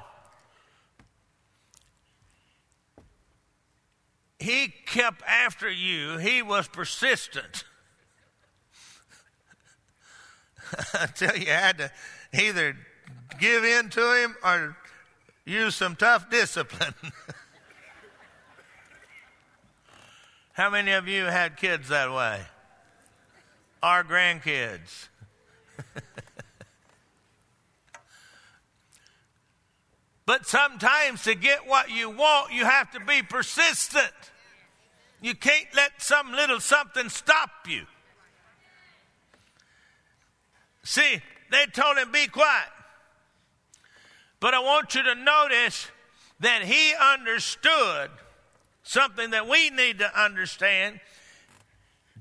he 4.40 4.74
kept 4.86 5.22
after 5.28 5.70
you. 5.70 6.18
He 6.18 6.42
was 6.42 6.68
persistent. 6.68 7.66
Until 10.94 11.36
you 11.36 11.48
had 11.48 11.78
to 11.80 11.92
either 12.34 12.76
give 13.38 13.64
in 13.64 13.90
to 13.90 14.24
him 14.24 14.36
or 14.44 14.76
use 15.46 15.76
some 15.76 15.96
tough 15.96 16.30
discipline. 16.30 16.94
How 20.54 20.70
many 20.70 20.92
of 20.92 21.08
you 21.08 21.24
had 21.26 21.58
kids 21.58 21.88
that 21.90 22.12
way? 22.12 22.42
Our 23.82 24.04
grandkids. 24.04 25.08
but 30.26 30.46
sometimes 30.46 31.24
to 31.24 31.34
get 31.36 31.66
what 31.66 31.90
you 31.90 32.10
want, 32.10 32.52
you 32.52 32.66
have 32.66 32.92
to 32.92 33.00
be 33.00 33.22
persistent. 33.22 34.12
You 35.22 35.34
can't 35.36 35.68
let 35.76 36.02
some 36.02 36.34
little 36.34 36.60
something 36.60 37.08
stop 37.10 37.50
you. 37.68 37.86
See, 40.84 41.22
they 41.52 41.66
told 41.68 41.98
him, 41.98 42.12
be 42.12 42.28
quiet. 42.28 42.68
But 44.40 44.54
I 44.54 44.60
want 44.60 44.96
you 44.96 45.04
to 45.04 45.16
notice 45.16 45.90
that 46.40 46.64
he 46.64 46.94
understood 46.96 48.10
something 48.84 49.32
that 49.32 49.48
we 49.48 49.70
need 49.70 50.00
to 50.00 50.22
understand. 50.22 51.00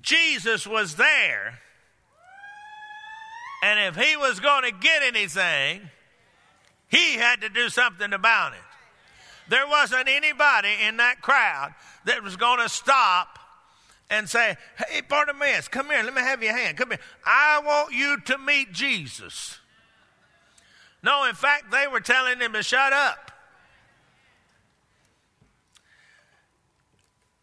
Jesus 0.02 0.66
was 0.66 0.96
there. 0.96 1.60
And 3.62 3.80
if 3.80 3.96
he 3.96 4.16
was 4.16 4.40
going 4.40 4.64
to 4.64 4.72
get 4.72 5.02
anything, 5.02 5.88
he 6.88 7.14
had 7.14 7.40
to 7.42 7.48
do 7.48 7.68
something 7.68 8.12
about 8.12 8.52
it. 8.52 8.58
There 9.48 9.66
wasn't 9.66 10.08
anybody 10.08 10.74
in 10.86 10.98
that 10.98 11.22
crowd 11.22 11.74
that 12.04 12.22
was 12.22 12.36
going 12.36 12.60
to 12.60 12.68
stop 12.68 13.38
and 14.10 14.28
say, 14.28 14.56
Hey, 14.76 15.00
Bartimaeus, 15.00 15.68
come 15.68 15.86
here, 15.86 16.02
let 16.02 16.14
me 16.14 16.20
have 16.20 16.42
your 16.42 16.56
hand. 16.56 16.76
Come 16.76 16.90
here. 16.90 17.00
I 17.24 17.60
want 17.64 17.92
you 17.92 18.20
to 18.26 18.38
meet 18.38 18.72
Jesus. 18.72 19.58
No, 21.02 21.24
in 21.24 21.34
fact, 21.34 21.70
they 21.70 21.86
were 21.86 22.00
telling 22.00 22.40
him 22.40 22.52
to 22.52 22.62
shut 22.62 22.92
up. 22.92 23.28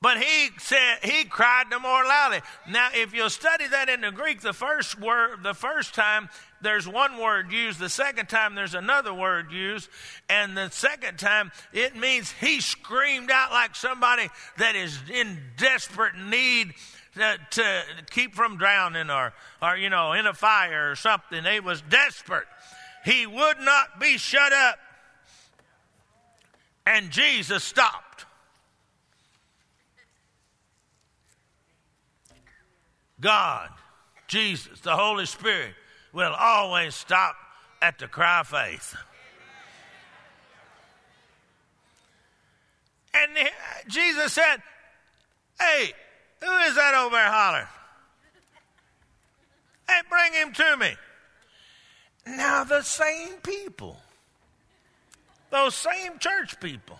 But 0.05 0.19
he 0.19 0.50
said 0.59 1.00
he 1.01 1.24
cried 1.24 1.63
the 1.71 1.79
more 1.79 2.03
loudly. 2.03 2.41
Now, 2.69 2.89
if 2.93 3.12
you'll 3.12 3.31
study 3.31 3.67
that 3.67 3.89
in 3.89 4.01
the 4.01 4.12
Greek, 4.12 4.39
the 4.39 4.53
first 4.53 5.01
word, 5.01 5.41
the 5.41 5.55
first 5.55 5.95
time 5.95 6.29
there's 6.62 6.88
one 6.88 7.17
word 7.17 7.51
used, 7.51 7.79
the 7.79 7.89
second 7.89 8.29
time 8.29 8.53
there's 8.53 8.75
another 8.75 9.12
word 9.12 9.51
used, 9.51 9.89
and 10.29 10.55
the 10.55 10.69
second 10.69 11.17
time 11.17 11.51
it 11.74 11.95
means 11.95 12.31
he 12.31 12.62
screamed 12.62 13.31
out 13.31 13.51
like 13.51 13.75
somebody 13.75 14.29
that 14.57 14.75
is 14.75 14.95
in 15.12 15.39
desperate 15.57 16.15
need 16.15 16.74
to, 17.15 17.38
to 17.50 17.81
keep 18.12 18.35
from 18.35 18.57
drowning 18.57 19.09
or, 19.09 19.33
or 19.59 19.75
you 19.75 19.89
know, 19.89 20.13
in 20.13 20.27
a 20.27 20.33
fire 20.35 20.91
or 20.91 20.95
something. 20.95 21.43
He 21.45 21.59
was 21.59 21.81
desperate. 21.81 22.45
He 23.05 23.27
would 23.27 23.59
not 23.59 24.00
be 24.00 24.17
shut 24.17 24.51
up. 24.51 24.79
And 26.88 27.12
Jesus 27.12 27.63
stopped. 27.63 28.25
God, 33.21 33.69
Jesus, 34.27 34.79
the 34.81 34.95
Holy 34.95 35.27
Spirit 35.27 35.74
will 36.13 36.33
always 36.33 36.95
stop 36.95 37.35
at 37.79 38.00
the 38.00 38.07
cry 38.07 38.39
of 38.39 38.47
faith. 38.47 38.95
And 43.13 43.50
Jesus 43.88 44.33
said, 44.33 44.57
Hey, 45.59 45.91
who 46.41 46.51
is 46.51 46.75
that 46.75 46.95
over 46.95 47.15
there 47.15 47.31
hollering? 47.31 47.67
Hey, 49.88 50.01
bring 50.09 50.33
him 50.33 50.53
to 50.53 50.77
me. 50.77 50.95
Now, 52.25 52.63
the 52.63 52.82
same 52.82 53.34
people, 53.44 53.98
those 55.51 55.75
same 55.75 56.17
church 56.20 56.60
people 56.60 57.00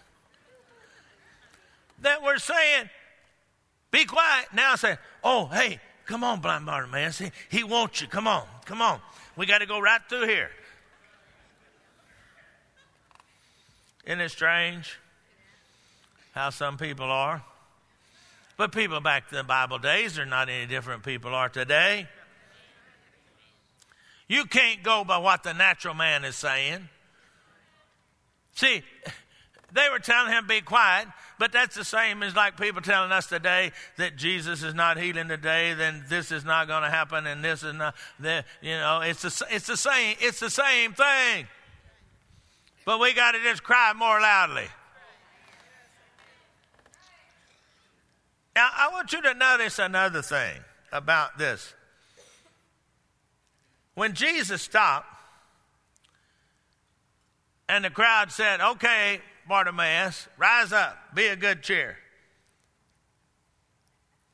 that 2.02 2.22
were 2.22 2.38
saying, 2.38 2.90
be 3.92 4.06
quiet, 4.06 4.48
now 4.54 4.76
say, 4.76 4.98
oh, 5.24 5.48
hey, 5.48 5.80
come 6.06 6.24
on, 6.24 6.42
blind 6.42 6.66
Bartimaeus. 6.66 7.18
He, 7.18 7.32
he 7.50 7.64
wants 7.64 8.02
you. 8.02 8.08
Come 8.08 8.28
on, 8.28 8.44
come 8.66 8.82
on. 8.82 9.00
We 9.36 9.46
got 9.46 9.60
to 9.60 9.66
go 9.66 9.80
right 9.80 10.02
through 10.08 10.28
here. 10.28 10.52
Isn't 14.06 14.20
it 14.20 14.30
strange 14.30 15.00
how 16.34 16.52
some 16.52 16.78
people 16.78 17.06
are? 17.06 17.44
But 18.58 18.72
people 18.72 19.02
back 19.02 19.24
in 19.32 19.38
the 19.38 19.44
Bible 19.44 19.80
days 19.80 20.20
are 20.20 20.26
not 20.26 20.48
any 20.48 20.68
different 20.68 21.04
people 21.04 21.34
are 21.34 21.50
today. 21.50 22.08
You 24.28 24.46
can't 24.46 24.82
go 24.84 25.04
by 25.04 25.18
what 25.18 25.44
the 25.44 25.54
natural 25.54 25.94
man 25.94 26.26
is 26.26 26.36
saying. 26.36 26.90
See, 28.54 28.82
they 29.74 29.90
were 29.92 30.00
telling 30.00 30.32
him 30.32 30.48
be 30.48 30.62
quiet, 30.62 31.08
but 31.38 31.52
that's 31.52 31.76
the 31.76 31.84
same 31.84 32.24
as 32.24 32.36
like 32.36 32.60
people 32.60 32.82
telling 32.82 33.12
us 33.12 33.28
today 33.28 33.72
that 33.98 34.16
Jesus 34.16 34.64
is 34.64 34.74
not 34.74 34.98
healing 34.98 35.28
today, 35.28 35.74
then 35.74 36.06
this 36.08 36.32
is 36.32 36.46
not 36.46 36.68
going 36.68 36.84
to 36.84 36.90
happen, 36.90 37.28
and 37.28 37.44
this 37.44 37.62
is 37.62 37.74
not. 37.74 37.94
The, 38.20 38.46
you 38.62 38.72
know, 38.72 39.02
it's 39.02 39.22
the 39.22 39.46
it's 39.52 39.68
the 39.68 39.78
same 39.78 40.16
it's 40.22 40.40
the 40.40 40.50
same 40.50 40.94
thing. 40.94 41.48
But 42.86 43.00
we 43.00 43.14
got 43.14 43.34
to 43.34 43.40
just 43.44 43.64
cry 43.64 43.94
more 43.94 44.20
loudly. 44.22 44.68
Now, 48.56 48.70
I 48.74 48.90
want 48.94 49.12
you 49.12 49.22
to 49.22 49.34
notice 49.34 49.80
another 49.80 50.22
thing 50.22 50.62
about 50.92 51.38
this. 51.38 51.74
When 53.96 54.14
Jesus 54.14 54.62
stopped, 54.62 55.08
and 57.68 57.84
the 57.84 57.90
crowd 57.90 58.32
said, 58.32 58.62
Okay, 58.62 59.22
Bartimaeus, 59.48 60.28
rise 60.38 60.72
up, 60.72 60.98
be 61.16 61.28
a 61.28 61.36
good 61.36 61.64
cheer. 61.64 61.98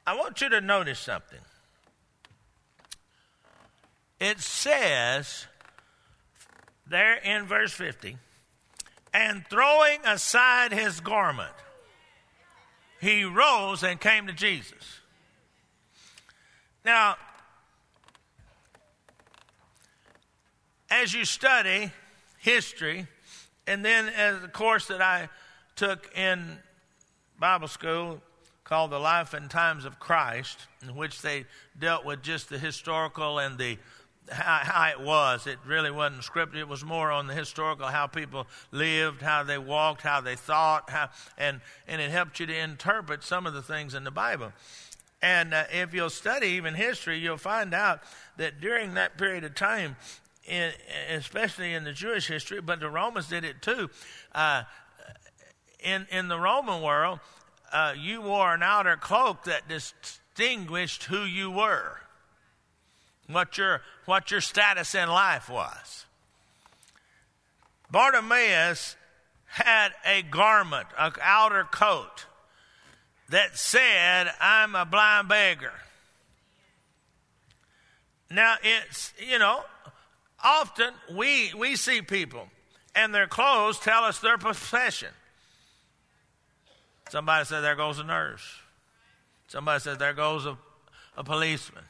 I 0.06 0.15
want 0.15 0.41
you 0.41 0.50
to 0.50 0.62
notice 0.62 1.00
something. 1.00 1.39
It 4.20 4.39
says 4.39 5.48
there 6.88 7.15
in 7.15 7.46
verse 7.46 7.72
50, 7.72 8.18
and 9.13 9.46
throwing 9.50 10.00
aside 10.06 10.72
his 10.72 11.00
garment, 11.00 11.53
he 13.00 13.24
rose 13.24 13.84
and 13.84 14.00
came 14.00 14.27
to 14.27 14.34
Jesus. 14.34 15.00
Now, 16.86 17.15
as 20.91 21.13
you 21.13 21.24
study 21.24 21.89
history, 22.39 23.07
and 23.65 23.83
then 23.83 24.10
as 24.10 24.43
a 24.43 24.48
course 24.50 24.88
that 24.88 25.01
I 25.01 25.29
took 25.75 26.12
in 26.15 26.60
Bible 27.39 27.69
school 27.69 28.21
called 28.65 28.91
The 28.91 29.00
Life 29.00 29.33
and 29.33 29.50
Times 29.50 29.86
of 29.86 30.00
Christ, 30.00 30.67
in 30.83 30.95
which 30.95 31.21
they 31.21 31.45
dealt 31.79 32.05
with 32.05 32.21
just 32.21 32.50
the 32.50 32.60
historical 32.60 33.39
and 33.39 33.57
the 33.57 33.77
how, 34.31 34.60
how, 34.63 34.89
it 34.89 35.01
was. 35.01 35.48
It 35.48 35.57
really 35.65 35.91
wasn't 35.91 36.21
scripted. 36.21 36.57
It 36.57 36.67
was 36.67 36.86
more 36.86 37.12
on 37.12 37.27
the 37.27 37.33
historical, 37.33 37.88
how 37.88 38.07
people 38.07 38.48
lived, 38.71 39.21
how 39.21 39.43
they 39.43 39.57
walked, 39.57 40.03
how 40.03 40.21
they 40.21 40.36
thought, 40.36 40.89
how, 40.89 41.10
and, 41.38 41.60
and 41.88 42.00
it 42.00 42.12
helped 42.12 42.39
you 42.39 42.45
to 42.45 42.55
interpret 42.55 43.24
some 43.24 43.45
of 43.45 43.53
the 43.53 43.63
things 43.63 43.93
in 43.93 44.03
the 44.03 44.12
Bible. 44.12 44.53
And 45.21 45.53
uh, 45.53 45.65
if 45.71 45.93
you'll 45.93 46.10
study 46.10 46.48
even 46.50 46.75
history, 46.75 47.17
you'll 47.17 47.38
find 47.38 47.74
out 47.74 48.01
that 48.38 48.62
during 48.62 48.93
that 48.93 49.17
period 49.17 49.43
of 49.43 49.53
time, 49.53 49.95
in, 50.45 50.71
especially 51.10 51.74
in 51.74 51.83
the 51.83 51.93
Jewish 51.93 52.27
history, 52.27 52.62
but 52.62 52.79
the 52.79 52.89
Romans 52.89 53.27
did 53.27 53.43
it 53.43 53.62
too. 53.62 53.89
Uh, 54.33 54.63
in 55.79 56.07
in 56.12 56.27
the 56.27 56.39
Roman 56.39 56.81
world, 56.81 57.19
uh, 57.71 57.93
you 57.98 58.21
wore 58.21 58.53
an 58.53 58.63
outer 58.63 58.95
cloak 58.95 59.43
that 59.45 59.67
distinguished 59.67 61.05
who 61.05 61.24
you 61.24 61.50
were, 61.51 62.01
what 63.27 63.57
your 63.57 63.81
what 64.05 64.31
your 64.31 64.41
status 64.41 64.95
in 64.95 65.10
life 65.10 65.50
was. 65.50 66.05
Bartimaeus 67.89 68.95
had 69.45 69.91
a 70.05 70.21
garment, 70.21 70.88
an 70.98 71.12
outer 71.21 71.65
coat 71.65 72.25
that 73.29 73.57
said, 73.57 74.31
"I'm 74.39 74.75
a 74.75 74.86
blind 74.86 75.27
beggar." 75.27 75.74
Now 78.29 78.55
it's 78.63 79.13
you 79.19 79.38
know 79.38 79.63
often 80.43 80.93
we 81.13 81.53
we 81.53 81.75
see 81.75 82.01
people 82.01 82.48
and 82.95 83.13
their 83.13 83.27
clothes 83.27 83.79
tell 83.79 84.03
us 84.03 84.19
their 84.19 84.38
profession. 84.38 85.10
Somebody 87.10 87.45
said, 87.45 87.62
There 87.62 87.75
goes 87.75 88.00
a 88.00 88.03
nurse. 88.03 88.43
Somebody 89.48 89.79
said, 89.81 90.00
There 90.00 90.13
goes 90.13 90.45
a, 90.45 90.57
a 91.17 91.24
policeman. 91.24 91.83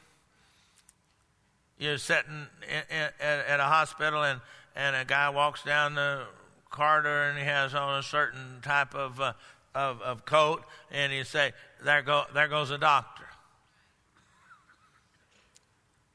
You're 1.78 1.98
sitting 1.98 2.46
in, 2.68 2.96
in, 2.96 3.08
at, 3.20 3.46
at 3.46 3.60
a 3.60 3.64
hospital 3.64 4.22
and, 4.22 4.40
and 4.76 4.94
a 4.94 5.04
guy 5.04 5.28
walks 5.30 5.62
down 5.64 5.94
the 5.94 6.24
corridor 6.70 7.24
and 7.24 7.38
he 7.38 7.44
has 7.44 7.74
on 7.74 7.98
a 7.98 8.02
certain 8.02 8.60
type 8.62 8.94
of, 8.94 9.20
uh, 9.20 9.32
of, 9.74 10.00
of 10.02 10.24
coat, 10.24 10.64
and 10.90 11.12
you 11.12 11.24
say, 11.24 11.52
there, 11.84 12.02
go, 12.02 12.24
there 12.34 12.48
goes 12.48 12.70
a 12.70 12.78
doctor. 12.78 13.21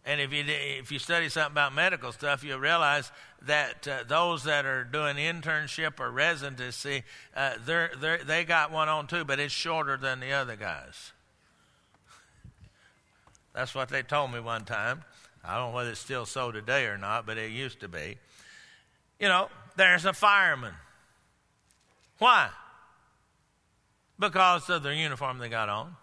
And 0.08 0.22
if 0.22 0.32
you, 0.32 0.46
if 0.48 0.90
you 0.90 1.00
study 1.00 1.28
something 1.28 1.52
about 1.52 1.76
medical 1.76 2.14
stuff, 2.14 2.42
you'll 2.42 2.60
realize 2.60 3.12
that 3.42 3.86
uh, 3.86 4.04
those 4.08 4.46
that 4.46 4.66
are 4.66 4.86
doing 4.86 5.18
internship 5.18 6.00
or 6.00 6.10
residency, 6.10 7.04
uh, 7.36 7.56
they're, 7.66 7.92
they're, 8.00 8.24
they 8.24 8.46
got 8.46 8.72
one 8.72 8.88
on 8.88 9.08
too, 9.08 9.26
but 9.26 9.38
it's 9.38 9.54
shorter 9.54 9.98
than 9.98 10.22
the 10.22 10.32
other 10.32 10.56
guys. 10.56 11.12
That's 13.54 13.76
what 13.76 13.90
they 13.90 14.02
told 14.02 14.32
me 14.32 14.40
one 14.40 14.64
time. 14.64 15.04
I 15.44 15.58
don't 15.58 15.72
know 15.72 15.76
whether 15.76 15.90
it's 15.90 16.00
still 16.00 16.26
so 16.26 16.54
today 16.54 16.86
or 16.86 16.98
not, 16.98 17.26
but 17.26 17.38
it 17.38 17.52
used 17.52 17.82
to 17.82 17.90
be. 17.90 18.18
You 19.20 19.28
know, 19.28 19.50
there's 19.76 20.06
a 20.06 20.14
fireman. 20.14 20.74
Why? 22.20 22.50
Because 24.18 24.70
of 24.70 24.84
the 24.84 24.96
uniform 24.96 25.40
they 25.40 25.50
got 25.50 25.68
on. 25.68 25.98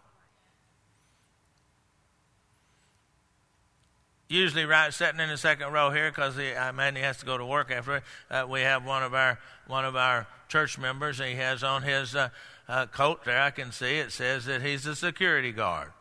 Usually 4.29 4.65
right 4.65 4.93
sitting 4.93 5.21
in 5.21 5.29
the 5.29 5.37
second 5.37 5.73
row 5.73 5.91
here 5.91 6.11
because 6.11 6.37
uh, 6.39 6.73
man 6.75 6.97
he 6.97 7.03
has 7.03 7.19
to 7.19 7.27
go 7.27 7.37
to 7.37 7.45
work 7.45 7.71
after 7.71 8.03
uh, 8.31 8.47
we 8.49 8.61
have 8.61 8.85
one 8.85 9.03
of 9.03 9.15
our 9.15 9.39
one 9.67 9.85
of 9.85 9.97
our 9.97 10.27
church 10.49 10.79
members 10.79 11.19
he 11.19 11.35
has 11.35 11.63
on 11.63 11.83
his 11.83 12.15
uh, 12.15 12.29
uh, 12.69 12.87
coat 12.87 13.25
there. 13.25 13.41
I 13.41 13.51
can 13.51 13.73
see 13.73 13.97
it 13.99 14.13
says 14.13 14.47
that 14.47 14.63
he's 14.63 14.87
a 14.87 14.97
security 14.97 15.53
guard. 15.53 15.93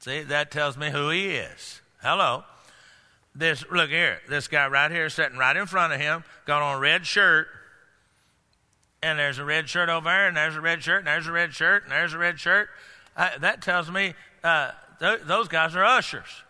See 0.00 0.22
that 0.22 0.50
tells 0.50 0.76
me 0.76 0.90
who 0.90 1.10
he 1.10 1.30
is. 1.30 1.80
Hello. 2.02 2.44
This 3.34 3.64
look 3.70 3.90
here 3.90 4.20
this 4.28 4.48
guy 4.48 4.66
right 4.66 4.90
here 4.90 5.08
sitting 5.08 5.38
right 5.38 5.56
in 5.56 5.66
front 5.66 5.92
of 5.92 6.00
him 6.00 6.24
got 6.46 6.62
on 6.62 6.76
a 6.76 6.80
red 6.80 7.06
shirt 7.06 7.46
and 9.02 9.18
there's 9.18 9.38
a 9.38 9.44
red 9.44 9.68
shirt 9.68 9.88
over 9.88 10.04
there 10.04 10.26
and 10.26 10.36
there's 10.36 10.56
a 10.56 10.60
red 10.60 10.82
shirt 10.82 10.98
and 10.98 11.06
there's 11.06 11.28
a 11.28 11.32
red 11.32 11.54
shirt 11.54 11.84
and 11.84 11.92
there's 11.92 12.12
a 12.12 12.18
red 12.18 12.40
shirt. 12.40 12.68
Uh, 13.16 13.30
that 13.38 13.62
tells 13.62 13.90
me 13.90 14.14
uh, 14.42 14.72
th- 14.98 15.20
those 15.26 15.46
guys 15.46 15.76
are 15.76 15.84
ushers 15.84 16.42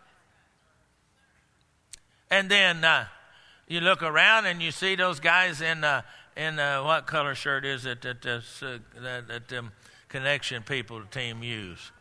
and 2.31 2.49
then 2.49 2.83
uh, 2.83 3.05
you 3.67 3.81
look 3.81 4.01
around 4.01 4.47
and 4.47 4.61
you 4.61 4.71
see 4.71 4.95
those 4.95 5.19
guys 5.19 5.61
in 5.61 5.83
uh, 5.83 6.01
in 6.35 6.57
uh, 6.57 6.81
what 6.83 7.05
color 7.05 7.35
shirt 7.35 7.65
is 7.65 7.85
it 7.85 8.01
that 8.01 8.25
uh, 8.25 8.39
that, 8.99 9.27
that 9.27 9.53
um, 9.53 9.71
connection 10.09 10.63
people 10.63 11.03
team 11.11 11.43
use? 11.43 11.91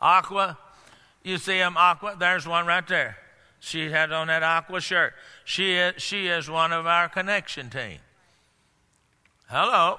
aqua. 0.00 0.58
You 1.22 1.38
see 1.38 1.58
them 1.58 1.76
aqua. 1.76 2.16
There's 2.18 2.46
one 2.46 2.66
right 2.66 2.86
there. 2.86 3.18
She 3.60 3.90
had 3.90 4.10
on 4.10 4.28
that 4.28 4.42
aqua 4.42 4.80
shirt. 4.80 5.12
She 5.44 5.74
is, 5.74 6.02
she 6.02 6.28
is 6.28 6.48
one 6.48 6.72
of 6.72 6.86
our 6.86 7.08
connection 7.08 7.68
team. 7.68 7.98
Hello. 9.48 9.98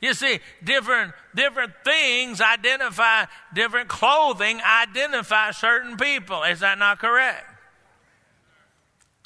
You 0.00 0.12
see, 0.12 0.40
different, 0.62 1.14
different 1.34 1.72
things 1.82 2.40
identify, 2.40 3.24
different 3.54 3.88
clothing 3.88 4.60
identify 4.60 5.52
certain 5.52 5.96
people. 5.96 6.42
Is 6.42 6.60
that 6.60 6.78
not 6.78 6.98
correct? 6.98 7.46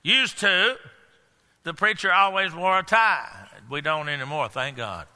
Used 0.03 0.39
to, 0.39 0.77
the 1.65 1.75
preacher 1.75 2.13
always 2.13 2.55
wore 2.55 2.79
a 2.79 2.83
tie. 2.83 3.49
We 3.69 3.81
don't 3.81 4.09
anymore, 4.09 4.49
thank 4.49 4.77
God. 4.77 5.07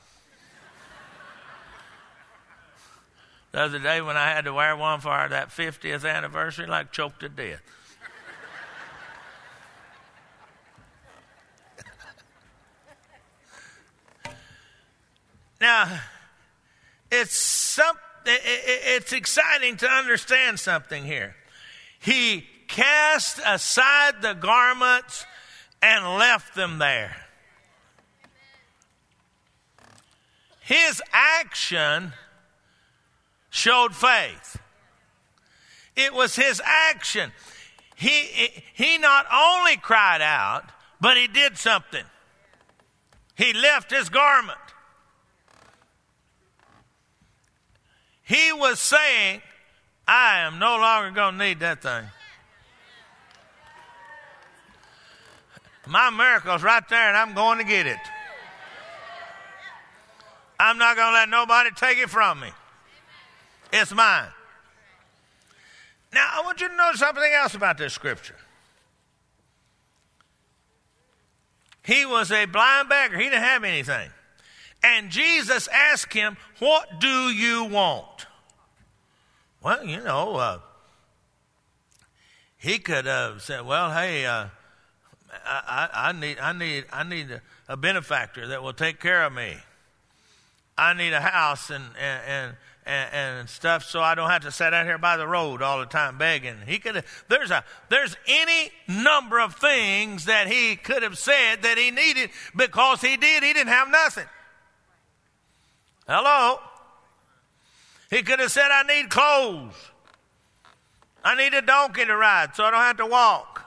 the 3.52 3.60
other 3.60 3.78
day 3.78 4.00
when 4.00 4.16
I 4.16 4.30
had 4.30 4.44
to 4.44 4.52
wear 4.52 4.76
one 4.76 5.00
for 5.00 5.26
that 5.28 5.50
50th 5.50 6.08
anniversary, 6.08 6.66
like 6.66 6.90
choked 6.90 7.20
to 7.20 7.28
death. 7.28 7.62
Now, 15.64 15.98
it's 17.10 17.34
some, 17.34 17.96
it's 18.26 19.14
exciting 19.14 19.78
to 19.78 19.88
understand 19.88 20.60
something 20.60 21.06
here. 21.06 21.36
He 21.98 22.44
cast 22.68 23.40
aside 23.46 24.20
the 24.20 24.34
garments 24.34 25.24
and 25.80 26.18
left 26.18 26.54
them 26.54 26.78
there. 26.80 27.16
His 30.60 31.02
action 31.14 32.12
showed 33.48 33.94
faith. 33.94 34.58
It 35.96 36.12
was 36.12 36.36
his 36.36 36.60
action. 36.62 37.32
He, 37.96 38.52
he 38.74 38.98
not 38.98 39.24
only 39.32 39.78
cried 39.78 40.20
out, 40.20 40.64
but 41.00 41.16
he 41.16 41.26
did 41.26 41.56
something. 41.56 42.04
He 43.34 43.54
left 43.54 43.90
his 43.90 44.10
garment. 44.10 44.58
He 48.24 48.52
was 48.52 48.80
saying, 48.80 49.42
I 50.08 50.40
am 50.40 50.58
no 50.58 50.78
longer 50.78 51.10
going 51.10 51.38
to 51.38 51.44
need 51.44 51.60
that 51.60 51.82
thing. 51.82 52.04
My 55.86 56.08
miracle's 56.08 56.62
right 56.62 56.86
there, 56.88 57.08
and 57.08 57.16
I'm 57.16 57.34
going 57.34 57.58
to 57.58 57.64
get 57.64 57.86
it. 57.86 57.98
I'm 60.58 60.78
not 60.78 60.96
going 60.96 61.08
to 61.08 61.12
let 61.12 61.28
nobody 61.28 61.70
take 61.76 61.98
it 61.98 62.08
from 62.08 62.40
me. 62.40 62.48
It's 63.72 63.92
mine. 63.92 64.28
Now, 66.14 66.26
I 66.32 66.42
want 66.44 66.60
you 66.60 66.68
to 66.68 66.76
know 66.76 66.92
something 66.94 67.32
else 67.34 67.54
about 67.54 67.76
this 67.76 67.92
scripture. 67.92 68.36
He 71.82 72.06
was 72.06 72.32
a 72.32 72.46
blind 72.46 72.88
beggar, 72.88 73.18
he 73.18 73.24
didn't 73.24 73.42
have 73.42 73.64
anything. 73.64 74.08
And 74.84 75.10
Jesus 75.10 75.66
asked 75.68 76.12
him, 76.12 76.36
What 76.58 77.00
do 77.00 77.30
you 77.30 77.64
want? 77.64 78.26
Well, 79.62 79.82
you 79.82 80.02
know, 80.02 80.36
uh, 80.36 80.58
he 82.58 82.78
could 82.78 83.06
have 83.06 83.40
said, 83.40 83.64
Well, 83.64 83.92
hey, 83.92 84.26
uh, 84.26 84.48
I, 85.46 85.88
I, 85.92 86.12
need, 86.12 86.38
I 86.38 86.52
need, 86.52 86.84
I 86.92 87.02
need 87.02 87.40
a 87.66 87.78
benefactor 87.78 88.48
that 88.48 88.62
will 88.62 88.74
take 88.74 89.00
care 89.00 89.24
of 89.24 89.32
me. 89.32 89.56
I 90.76 90.92
need 90.92 91.14
a 91.14 91.20
house 91.20 91.70
and, 91.70 91.84
and, 91.98 92.56
and, 92.84 93.14
and, 93.14 93.48
stuff 93.48 93.84
so 93.84 94.02
I 94.02 94.14
don't 94.14 94.28
have 94.28 94.42
to 94.42 94.50
sit 94.50 94.74
out 94.74 94.84
here 94.84 94.98
by 94.98 95.16
the 95.16 95.26
road 95.26 95.62
all 95.62 95.78
the 95.78 95.86
time 95.86 96.18
begging. 96.18 96.56
He 96.66 96.78
could 96.78 97.04
there's 97.28 97.50
a, 97.50 97.64
there's 97.88 98.16
any 98.26 98.70
number 98.86 99.40
of 99.40 99.54
things 99.54 100.26
that 100.26 100.46
he 100.48 100.76
could 100.76 101.02
have 101.02 101.16
said 101.16 101.62
that 101.62 101.78
he 101.78 101.90
needed 101.90 102.30
because 102.54 103.00
he 103.00 103.16
did. 103.16 103.42
He 103.42 103.52
didn't 103.52 103.72
have 103.72 103.88
nothing. 103.88 104.26
Hello? 106.06 106.58
He 108.10 108.22
could 108.22 108.38
have 108.38 108.50
said, 108.50 108.68
I 108.70 108.82
need 108.82 109.10
clothes. 109.10 109.74
I 111.24 111.34
need 111.34 111.54
a 111.54 111.62
donkey 111.62 112.04
to 112.04 112.14
ride 112.14 112.54
so 112.54 112.64
I 112.64 112.70
don't 112.70 112.80
have 112.80 112.98
to 112.98 113.06
walk. 113.06 113.64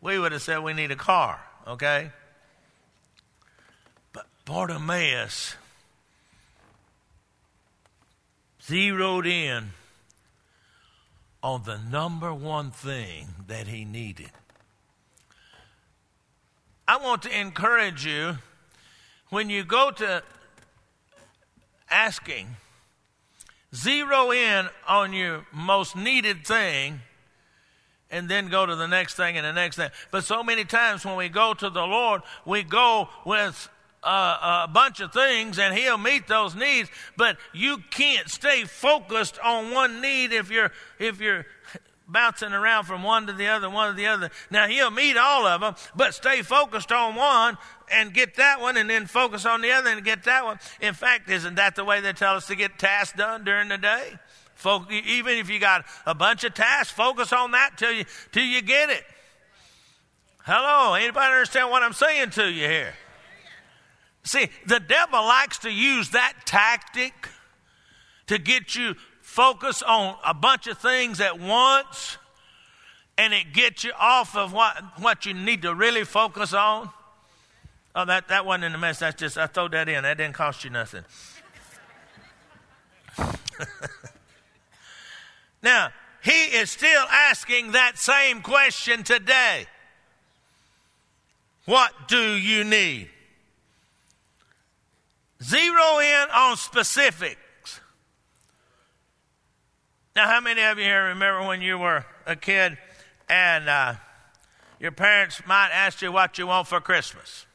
We 0.00 0.18
would 0.18 0.32
have 0.32 0.42
said, 0.42 0.58
We 0.58 0.72
need 0.72 0.90
a 0.90 0.96
car, 0.96 1.40
okay? 1.66 2.10
But 4.12 4.26
Bartimaeus 4.44 5.54
zeroed 8.62 9.26
in 9.26 9.70
on 11.42 11.62
the 11.64 11.78
number 11.78 12.34
one 12.34 12.70
thing 12.70 13.28
that 13.46 13.68
he 13.68 13.84
needed. 13.84 14.30
I 16.86 16.96
want 16.96 17.22
to 17.22 17.38
encourage 17.38 18.04
you 18.04 18.38
when 19.30 19.50
you 19.50 19.62
go 19.62 19.90
to 19.92 20.22
asking, 21.90 22.56
zero 23.74 24.30
in 24.32 24.68
on 24.86 25.12
your 25.12 25.46
most 25.52 25.96
needed 25.96 26.46
thing 26.46 27.00
and 28.10 28.28
then 28.28 28.48
go 28.48 28.64
to 28.64 28.74
the 28.74 28.88
next 28.88 29.14
thing 29.14 29.36
and 29.36 29.44
the 29.44 29.52
next 29.52 29.76
thing. 29.76 29.90
But 30.10 30.24
so 30.24 30.42
many 30.42 30.64
times 30.64 31.04
when 31.04 31.16
we 31.16 31.28
go 31.28 31.54
to 31.54 31.70
the 31.70 31.82
Lord, 31.82 32.22
we 32.46 32.62
go 32.62 33.08
with 33.24 33.68
uh, 34.02 34.64
a 34.64 34.68
bunch 34.68 35.00
of 35.00 35.12
things 35.12 35.58
and 35.58 35.76
he'll 35.76 35.98
meet 35.98 36.28
those 36.28 36.54
needs 36.54 36.88
but 37.16 37.36
you 37.52 37.78
can't 37.90 38.28
stay 38.28 38.62
focused 38.64 39.38
on 39.42 39.72
one 39.72 40.00
need 40.00 40.32
if 40.32 40.50
you're 40.50 40.70
if 41.00 41.20
you're 41.20 41.44
bouncing 42.08 42.52
around 42.52 42.84
from 42.84 43.02
one 43.02 43.26
to 43.26 43.32
the 43.32 43.46
other 43.46 43.68
one 43.68 43.90
to 43.90 43.96
the 43.96 44.06
other. 44.06 44.30
Now 44.50 44.66
he'll 44.66 44.90
meet 44.90 45.16
all 45.16 45.46
of 45.46 45.60
them 45.60 45.74
but 45.94 46.14
stay 46.14 46.42
focused 46.42 46.90
on 46.90 47.14
one 47.14 47.58
and 47.90 48.12
get 48.12 48.36
that 48.36 48.60
one 48.60 48.76
and 48.76 48.88
then 48.88 49.06
focus 49.06 49.44
on 49.44 49.60
the 49.60 49.70
other 49.70 49.90
and 49.90 50.02
get 50.04 50.24
that 50.24 50.44
one. 50.44 50.58
In 50.80 50.94
fact 50.94 51.30
isn't 51.30 51.56
that 51.56 51.76
the 51.76 51.84
way 51.84 52.00
they 52.00 52.12
tell 52.12 52.36
us 52.36 52.46
to 52.46 52.56
get 52.56 52.78
tasks 52.78 53.16
done 53.16 53.44
during 53.44 53.68
the 53.68 53.78
day? 53.78 54.18
Even 54.90 55.38
if 55.38 55.48
you 55.50 55.60
got 55.60 55.84
a 56.06 56.14
bunch 56.14 56.44
of 56.44 56.54
tasks 56.54 56.92
focus 56.92 57.32
on 57.32 57.52
that 57.52 57.72
till 57.76 57.92
you 57.92 58.04
till 58.32 58.44
you 58.44 58.62
get 58.62 58.90
it. 58.90 59.04
Hello 60.44 60.94
anybody 60.94 61.32
understand 61.32 61.70
what 61.70 61.82
i'm 61.82 61.92
saying 61.92 62.30
to 62.30 62.50
you 62.50 62.66
here? 62.66 62.94
See, 64.24 64.50
the 64.66 64.80
devil 64.80 65.20
likes 65.20 65.58
to 65.58 65.70
use 65.70 66.10
that 66.10 66.34
tactic 66.44 67.28
to 68.26 68.38
get 68.38 68.76
you 68.76 68.94
focused 69.38 69.84
on 69.84 70.16
a 70.26 70.34
bunch 70.34 70.66
of 70.66 70.76
things 70.78 71.20
at 71.20 71.38
once 71.38 72.18
and 73.16 73.32
it 73.32 73.52
gets 73.52 73.84
you 73.84 73.92
off 73.96 74.36
of 74.36 74.52
what, 74.52 74.76
what 74.98 75.26
you 75.26 75.32
need 75.32 75.62
to 75.62 75.72
really 75.72 76.02
focus 76.02 76.52
on. 76.52 76.90
Oh, 77.94 78.04
that, 78.04 78.26
that 78.30 78.44
wasn't 78.44 78.64
in 78.64 78.72
the 78.72 78.78
mess. 78.78 78.98
That's 78.98 79.14
just, 79.14 79.38
I 79.38 79.46
throw 79.46 79.68
that 79.68 79.88
in. 79.88 80.02
That 80.02 80.16
didn't 80.16 80.34
cost 80.34 80.64
you 80.64 80.70
nothing. 80.70 81.04
now, 85.62 85.90
he 86.20 86.46
is 86.56 86.68
still 86.68 87.04
asking 87.08 87.70
that 87.72 87.96
same 87.96 88.42
question 88.42 89.04
today. 89.04 89.66
What 91.64 91.92
do 92.08 92.34
you 92.34 92.64
need? 92.64 93.08
Zero 95.40 96.00
in 96.00 96.26
on 96.34 96.56
specifics. 96.56 97.38
Now, 100.18 100.26
how 100.26 100.40
many 100.40 100.64
of 100.64 100.78
you 100.78 100.84
here 100.84 101.04
remember 101.04 101.46
when 101.46 101.62
you 101.62 101.78
were 101.78 102.04
a 102.26 102.34
kid 102.34 102.76
and 103.28 103.68
uh, 103.68 103.94
your 104.80 104.90
parents 104.90 105.40
might 105.46 105.70
ask 105.72 106.02
you 106.02 106.10
what 106.10 106.38
you 106.38 106.48
want 106.48 106.66
for 106.66 106.80
Christmas? 106.80 107.46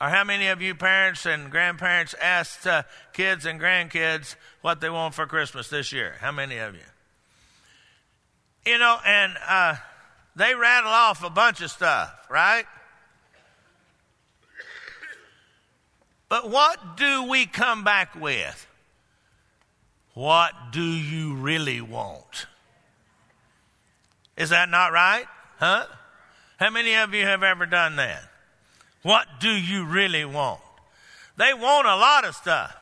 Or 0.00 0.08
how 0.08 0.24
many 0.24 0.48
of 0.48 0.60
you 0.60 0.74
parents 0.74 1.26
and 1.26 1.48
grandparents 1.48 2.16
asked 2.20 2.66
uh, 2.66 2.82
kids 3.12 3.46
and 3.46 3.60
grandkids 3.60 4.34
what 4.62 4.80
they 4.80 4.90
want 4.90 5.14
for 5.14 5.24
Christmas 5.24 5.68
this 5.68 5.92
year? 5.92 6.16
How 6.18 6.32
many 6.32 6.58
of 6.58 6.74
you? 6.74 6.80
You 8.66 8.78
know, 8.78 8.98
and 9.06 9.32
uh, 9.46 9.76
they 10.34 10.56
rattle 10.56 10.90
off 10.90 11.22
a 11.22 11.30
bunch 11.30 11.60
of 11.60 11.70
stuff, 11.70 12.12
right? 12.28 12.64
But 16.28 16.50
what 16.50 16.96
do 16.96 17.22
we 17.28 17.46
come 17.46 17.84
back 17.84 18.16
with? 18.16 18.66
What 20.14 20.52
do 20.72 20.82
you 20.82 21.34
really 21.34 21.80
want? 21.80 22.46
Is 24.36 24.50
that 24.50 24.68
not 24.68 24.92
right? 24.92 25.26
Huh? 25.58 25.84
How 26.58 26.70
many 26.70 26.94
of 26.94 27.14
you 27.14 27.24
have 27.24 27.42
ever 27.42 27.66
done 27.66 27.96
that? 27.96 28.22
What 29.02 29.26
do 29.40 29.50
you 29.50 29.84
really 29.84 30.24
want? 30.24 30.60
They 31.36 31.54
want 31.54 31.86
a 31.86 31.96
lot 31.96 32.24
of 32.24 32.34
stuff, 32.34 32.76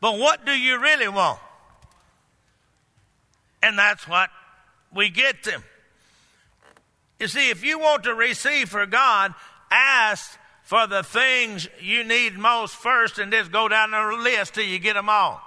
but 0.00 0.18
what 0.18 0.44
do 0.44 0.52
you 0.52 0.78
really 0.80 1.08
want? 1.08 1.38
And 3.62 3.78
that's 3.78 4.06
what 4.08 4.28
we 4.94 5.08
get 5.08 5.44
them. 5.44 5.62
You 7.20 7.28
see, 7.28 7.50
if 7.50 7.64
you 7.64 7.78
want 7.78 8.04
to 8.04 8.14
receive 8.14 8.68
for 8.68 8.84
God, 8.84 9.34
ask 9.70 10.36
for 10.62 10.86
the 10.86 11.02
things 11.02 11.68
you 11.80 12.04
need 12.04 12.36
most 12.36 12.74
first 12.74 13.18
and 13.18 13.30
just 13.30 13.52
go 13.52 13.68
down 13.68 13.92
the 13.92 14.18
list 14.22 14.54
till 14.54 14.64
you 14.64 14.78
get 14.78 14.94
them 14.94 15.08
all. 15.08 15.40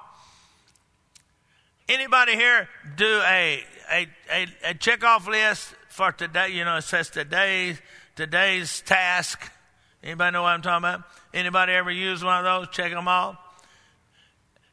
Anybody 1.87 2.35
here 2.35 2.67
do 2.97 3.21
a, 3.27 3.63
a, 3.91 4.07
a, 4.31 4.47
a 4.63 4.73
check 4.73 5.03
off 5.03 5.27
list 5.27 5.75
for 5.89 6.11
today? 6.11 6.49
You 6.49 6.65
know, 6.65 6.77
it 6.77 6.81
says 6.81 7.11
today's, 7.11 7.79
today's 8.15 8.81
task. 8.81 9.51
Anybody 10.03 10.33
know 10.33 10.41
what 10.41 10.49
I'm 10.49 10.63
talking 10.63 10.77
about? 10.89 11.03
Anybody 11.31 11.73
ever 11.73 11.91
use 11.91 12.23
one 12.23 12.43
of 12.43 12.43
those? 12.43 12.75
Check 12.75 12.91
them 12.91 13.07
all. 13.07 13.37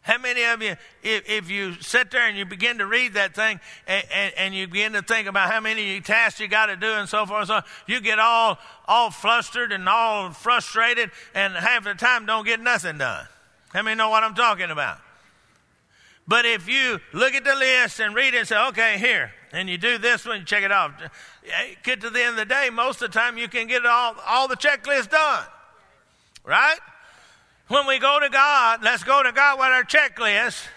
How 0.00 0.18
many 0.18 0.42
of 0.44 0.62
you, 0.62 0.74
if, 1.02 1.30
if, 1.30 1.50
you 1.50 1.74
sit 1.80 2.10
there 2.10 2.26
and 2.26 2.36
you 2.36 2.44
begin 2.44 2.78
to 2.78 2.86
read 2.86 3.14
that 3.14 3.36
thing 3.36 3.60
and, 3.86 4.04
and, 4.12 4.34
and 4.36 4.54
you 4.54 4.66
begin 4.66 4.94
to 4.94 5.02
think 5.02 5.28
about 5.28 5.48
how 5.48 5.60
many 5.60 6.00
tasks 6.00 6.40
you 6.40 6.48
got 6.48 6.66
to 6.66 6.76
do 6.76 6.88
and 6.88 7.08
so 7.08 7.24
forth 7.24 7.42
and 7.42 7.48
so 7.48 7.54
on, 7.56 7.62
you 7.86 8.00
get 8.00 8.18
all, 8.18 8.58
all 8.88 9.10
flustered 9.10 9.70
and 9.70 9.88
all 9.88 10.30
frustrated 10.30 11.12
and 11.36 11.54
half 11.54 11.84
the 11.84 11.94
time 11.94 12.26
don't 12.26 12.44
get 12.44 12.58
nothing 12.58 12.98
done. 12.98 13.26
How 13.72 13.82
many 13.82 13.96
know 13.96 14.08
what 14.08 14.24
I'm 14.24 14.34
talking 14.34 14.70
about? 14.70 14.98
But 16.32 16.46
if 16.46 16.66
you 16.66 16.98
look 17.12 17.34
at 17.34 17.44
the 17.44 17.54
list 17.54 18.00
and 18.00 18.14
read 18.14 18.32
it 18.32 18.38
and 18.38 18.48
say, 18.48 18.58
okay, 18.68 18.96
here, 18.96 19.32
and 19.52 19.68
you 19.68 19.76
do 19.76 19.98
this 19.98 20.24
one, 20.24 20.46
check 20.46 20.62
it 20.62 20.72
off. 20.72 20.94
Eh, 21.02 21.74
get 21.82 22.00
to 22.00 22.08
the 22.08 22.22
end 22.22 22.30
of 22.30 22.36
the 22.36 22.44
day, 22.46 22.70
most 22.72 23.02
of 23.02 23.12
the 23.12 23.18
time 23.18 23.36
you 23.36 23.48
can 23.48 23.66
get 23.66 23.84
all, 23.84 24.16
all 24.26 24.48
the 24.48 24.56
checklist 24.56 25.10
done. 25.10 25.44
Right? 26.42 26.78
When 27.68 27.86
we 27.86 27.98
go 27.98 28.18
to 28.18 28.30
God, 28.30 28.82
let's 28.82 29.04
go 29.04 29.22
to 29.22 29.30
God 29.30 29.58
with 29.58 29.68
our 29.68 29.84
checklist. 29.84 30.68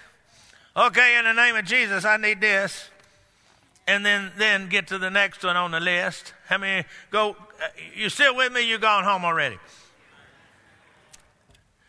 Okay, 0.76 1.18
in 1.18 1.24
the 1.24 1.32
name 1.32 1.56
of 1.56 1.64
Jesus, 1.64 2.04
I 2.04 2.18
need 2.18 2.42
this. 2.42 2.90
And 3.88 4.06
then, 4.06 4.34
then 4.38 4.68
get 4.68 4.88
to 4.88 4.98
the 4.98 5.10
next 5.10 5.42
one 5.42 5.56
on 5.56 5.72
the 5.72 5.80
list. 5.80 6.34
How 6.50 6.58
many 6.58 6.86
go? 7.12 7.38
Eh, 7.62 7.68
you 7.96 8.10
still 8.10 8.36
with 8.36 8.52
me? 8.52 8.70
You 8.70 8.78
gone 8.78 9.06
home 9.06 9.24
already? 9.24 9.58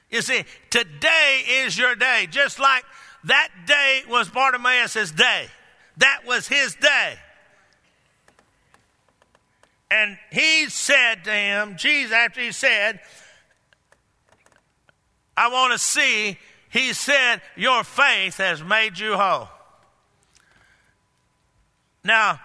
You 0.08 0.22
see, 0.22 0.44
today 0.70 1.42
is 1.48 1.76
your 1.76 1.96
day. 1.96 2.28
Just 2.30 2.60
like 2.60 2.84
that 3.26 3.48
day 3.66 4.02
was 4.08 4.28
Bartimaeus' 4.28 5.10
day. 5.12 5.46
That 5.98 6.22
was 6.26 6.48
his 6.48 6.74
day. 6.74 7.14
And 9.90 10.18
he 10.32 10.68
said 10.68 11.24
to 11.24 11.30
him, 11.30 11.76
Jesus, 11.76 12.12
after 12.12 12.40
he 12.40 12.52
said, 12.52 13.00
I 15.36 15.48
want 15.48 15.72
to 15.72 15.78
see, 15.78 16.38
he 16.70 16.92
said, 16.92 17.40
your 17.56 17.84
faith 17.84 18.38
has 18.38 18.62
made 18.62 18.98
you 18.98 19.16
whole. 19.16 19.48
Now, 22.02 22.40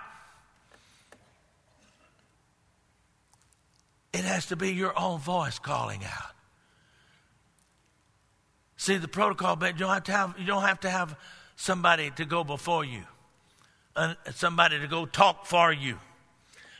it 4.13 4.23
has 4.23 4.47
to 4.47 4.55
be 4.55 4.73
your 4.73 4.97
own 4.99 5.19
voice 5.19 5.59
calling 5.59 6.03
out. 6.03 6.30
See, 8.81 8.97
the 8.97 9.07
protocol, 9.07 9.57
but 9.57 9.73
you 9.73 9.81
don't 9.81 9.93
have 9.93 10.03
to 10.05 10.11
have, 10.11 10.35
you 10.39 10.45
don't 10.47 10.63
have, 10.63 10.79
to 10.79 10.89
have 10.89 11.15
somebody 11.55 12.09
to 12.15 12.25
go 12.25 12.43
before 12.43 12.83
you, 12.83 13.03
uh, 13.95 14.15
somebody 14.33 14.79
to 14.79 14.87
go 14.87 15.05
talk 15.05 15.45
for 15.45 15.71
you. 15.71 15.99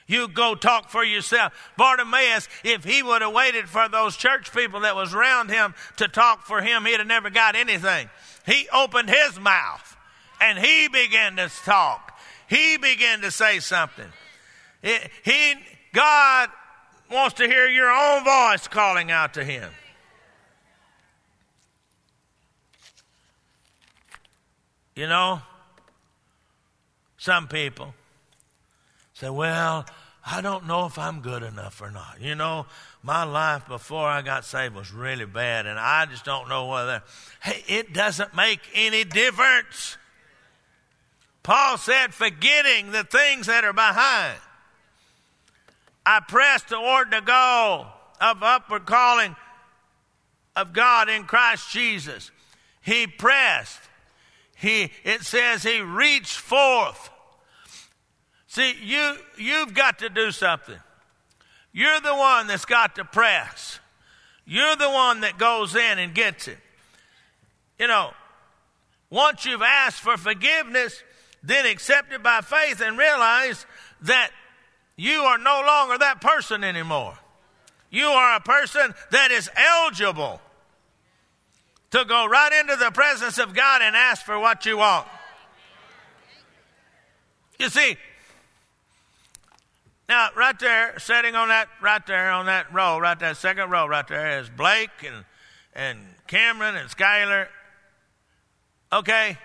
You 0.08 0.28
go 0.28 0.56
talk 0.56 0.90
for 0.90 1.04
yourself. 1.04 1.54
Bartimaeus, 1.78 2.50
if 2.64 2.84
he 2.84 3.04
would 3.04 3.22
have 3.22 3.34
waited 3.34 3.70
for 3.70 3.88
those 3.88 4.18
church 4.18 4.52
people 4.52 4.80
that 4.80 4.96
was 4.96 5.14
around 5.14 5.52
him 5.52 5.76
to 5.98 6.08
talk 6.08 6.48
for 6.48 6.60
him, 6.60 6.86
he'd 6.86 6.98
have 6.98 7.06
never 7.06 7.30
got 7.30 7.56
anything. 7.56 8.10
He 8.48 8.68
opened 8.74 9.12
his 9.12 9.40
mouth 9.40 9.96
and 10.42 10.58
he 10.58 10.88
began 10.88 11.36
to 11.36 11.52
talk. 11.66 12.18
He 12.50 12.78
began 12.78 13.22
to 13.22 13.30
say 13.30 13.60
something. 13.60 14.12
he, 14.82 15.54
God 15.94 16.50
wants 17.12 17.36
to 17.36 17.46
hear 17.46 17.68
your 17.68 17.92
own 17.92 18.24
voice 18.24 18.68
calling 18.68 19.12
out 19.12 19.36
to 19.36 19.44
him. 19.44 19.70
You 24.96 25.08
know, 25.08 25.42
some 27.18 27.48
people 27.48 27.94
say, 29.14 29.30
well, 29.30 29.86
I 30.26 30.42
don't 30.42 30.68
know 30.68 30.86
if 30.86 31.00
I'm 31.00 31.22
good 31.22 31.44
enough 31.44 31.82
or 31.82 31.92
not. 31.92 32.18
You 32.20 32.36
know, 32.36 32.66
my 33.02 33.24
life 33.24 33.68
before 33.68 34.08
I 34.08 34.22
got 34.22 34.46
saved 34.46 34.76
was 34.76 34.92
really 34.92 35.26
bad, 35.26 35.66
and 35.66 35.80
I 35.80 36.06
just 36.06 36.26
don't 36.26 36.50
know 36.50 36.68
whether. 36.68 37.04
Hey, 37.42 37.64
it 37.68 37.94
doesn't 37.94 38.36
make 38.36 38.60
any 38.74 39.04
difference. 39.04 39.98
Paul 41.44 41.78
said, 41.78 42.14
forgetting 42.14 42.92
the 42.92 43.04
things 43.04 43.48
that 43.48 43.64
are 43.64 43.74
behind, 43.74 44.38
I 46.06 46.20
press 46.28 46.62
toward 46.64 47.12
the 47.12 47.22
goal 47.22 47.88
of 48.20 48.44
upward 48.44 48.86
calling 48.86 49.36
of 50.56 50.74
God 50.74 51.10
in 51.10 51.24
Christ 51.24 51.72
Jesus. 51.72 52.30
He 52.82 53.08
pressed. 53.08 53.80
He, 54.62 54.92
it 55.04 55.24
says 55.24 55.64
he 55.64 55.82
reached 55.82 56.38
forth 56.38 57.10
See, 58.52 58.76
you, 58.84 59.16
you've 59.38 59.74
got 59.74 60.00
to 60.00 60.10
do 60.10 60.30
something. 60.32 60.76
You're 61.72 62.02
the 62.02 62.14
one 62.14 62.48
that's 62.48 62.66
got 62.66 62.96
to 62.96 63.06
press. 63.06 63.80
You're 64.46 64.76
the 64.76 64.90
one 64.90 65.22
that 65.22 65.38
goes 65.38 65.74
in 65.74 66.00
and 66.00 66.14
gets 66.14 66.50
it. 66.50 66.58
You 67.80 67.88
know, 67.88 68.12
once 69.10 69.46
you've 69.46 69.62
asked 69.62 70.02
for 70.02 70.18
forgiveness, 70.18 71.02
then 71.42 71.66
accept 71.66 72.12
it 72.12 72.22
by 72.22 72.42
faith 72.42 72.82
and 72.82 72.98
realize 72.98 73.66
that 74.02 74.32
you 74.98 75.22
are 75.22 75.38
no 75.38 75.64
longer 75.66 75.98
that 76.00 76.20
person 76.20 76.66
anymore. 76.66 77.18
You 77.90 78.08
are 78.08 78.36
a 78.36 78.42
person 78.42 78.94
that 79.12 79.32
is 79.32 79.50
eligible 79.56 80.42
to 81.92 82.06
go 82.06 82.26
right 82.26 82.54
into 82.54 82.76
the 82.76 82.92
presence 82.92 83.38
of 83.38 83.54
God 83.54 83.82
and 83.82 83.96
ask 83.96 84.26
for 84.26 84.40
what 84.40 84.66
you 84.66 84.78
want. 84.78 85.08
You 87.60 87.70
see, 87.70 87.96
now, 90.10 90.30
right 90.36 90.58
there, 90.60 91.00
sitting 91.00 91.36
on 91.36 91.50
that, 91.50 91.70
right 91.82 92.06
there 92.06 92.32
on 92.32 92.48
that 92.48 92.74
row, 92.74 92.98
right 93.00 93.18
there, 93.18 93.34
second 93.34 93.70
row, 93.70 93.88
right 93.88 94.06
there, 94.08 94.40
is 94.42 94.50
Blake 94.50 94.90
and 95.06 95.24
and 95.74 96.00
Cameron 96.28 96.76
and 96.76 96.90
Skylar. 96.90 97.48
Okay, 98.92 99.38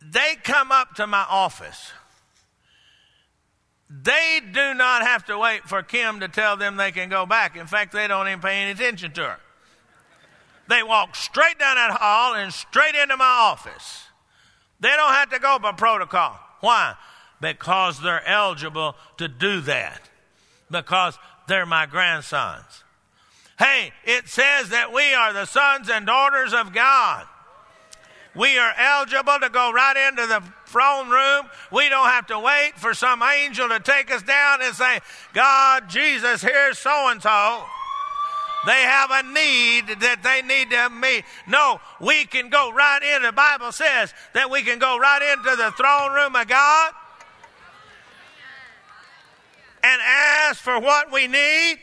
they 0.00 0.36
come 0.42 0.72
up 0.72 0.94
to 0.94 1.06
my 1.06 1.26
office. 1.28 1.92
They 3.90 4.40
do 4.50 4.72
not 4.72 5.02
have 5.02 5.26
to 5.26 5.38
wait 5.38 5.64
for 5.64 5.82
Kim 5.82 6.20
to 6.20 6.28
tell 6.28 6.56
them 6.56 6.76
they 6.76 6.92
can 6.92 7.10
go 7.10 7.26
back. 7.26 7.56
In 7.56 7.66
fact, 7.66 7.92
they 7.92 8.08
don't 8.08 8.26
even 8.26 8.40
pay 8.40 8.62
any 8.62 8.70
attention 8.70 9.12
to 9.12 9.22
her. 9.22 9.38
They 10.68 10.82
walk 10.82 11.16
straight 11.16 11.58
down 11.58 11.76
that 11.76 11.98
hall 12.00 12.34
and 12.34 12.52
straight 12.52 12.94
into 12.94 13.16
my 13.16 13.24
office. 13.24 14.04
They 14.80 14.90
don't 14.90 15.12
have 15.12 15.30
to 15.30 15.38
go 15.38 15.58
by 15.58 15.72
protocol. 15.72 16.38
Why? 16.60 16.94
because 17.42 18.00
they're 18.00 18.26
eligible 18.26 18.94
to 19.18 19.28
do 19.28 19.60
that, 19.62 20.08
because 20.70 21.18
they're 21.48 21.66
my 21.66 21.84
grandsons. 21.84 22.84
Hey, 23.58 23.92
it 24.04 24.28
says 24.28 24.70
that 24.70 24.92
we 24.94 25.12
are 25.12 25.32
the 25.34 25.44
sons 25.44 25.90
and 25.90 26.06
daughters 26.06 26.54
of 26.54 26.72
God. 26.72 27.26
We 28.34 28.56
are 28.56 28.72
eligible 28.78 29.38
to 29.40 29.50
go 29.50 29.72
right 29.72 30.08
into 30.08 30.26
the 30.26 30.42
throne 30.66 31.10
room. 31.10 31.50
We 31.70 31.90
don't 31.90 32.08
have 32.08 32.28
to 32.28 32.38
wait 32.38 32.72
for 32.76 32.94
some 32.94 33.22
angel 33.22 33.68
to 33.68 33.80
take 33.80 34.10
us 34.10 34.22
down 34.22 34.62
and 34.62 34.74
say, 34.74 35.00
God, 35.34 35.90
Jesus, 35.90 36.40
here's 36.40 36.78
so 36.78 37.10
and 37.10 37.20
so. 37.20 37.64
They 38.64 38.82
have 38.82 39.10
a 39.10 39.22
need 39.24 40.00
that 40.00 40.22
they 40.22 40.42
need 40.42 40.70
to 40.70 40.88
meet. 40.90 41.24
No, 41.48 41.80
we 42.00 42.24
can 42.24 42.48
go 42.48 42.72
right 42.72 43.02
in. 43.02 43.22
The 43.22 43.32
Bible 43.32 43.72
says 43.72 44.14
that 44.34 44.50
we 44.50 44.62
can 44.62 44.78
go 44.78 44.98
right 44.98 45.36
into 45.36 45.56
the 45.56 45.72
throne 45.72 46.12
room 46.12 46.36
of 46.36 46.46
God 46.46 46.92
and 49.82 50.00
ask 50.00 50.60
for 50.60 50.78
what 50.78 51.10
we 51.10 51.26
need. 51.26 51.78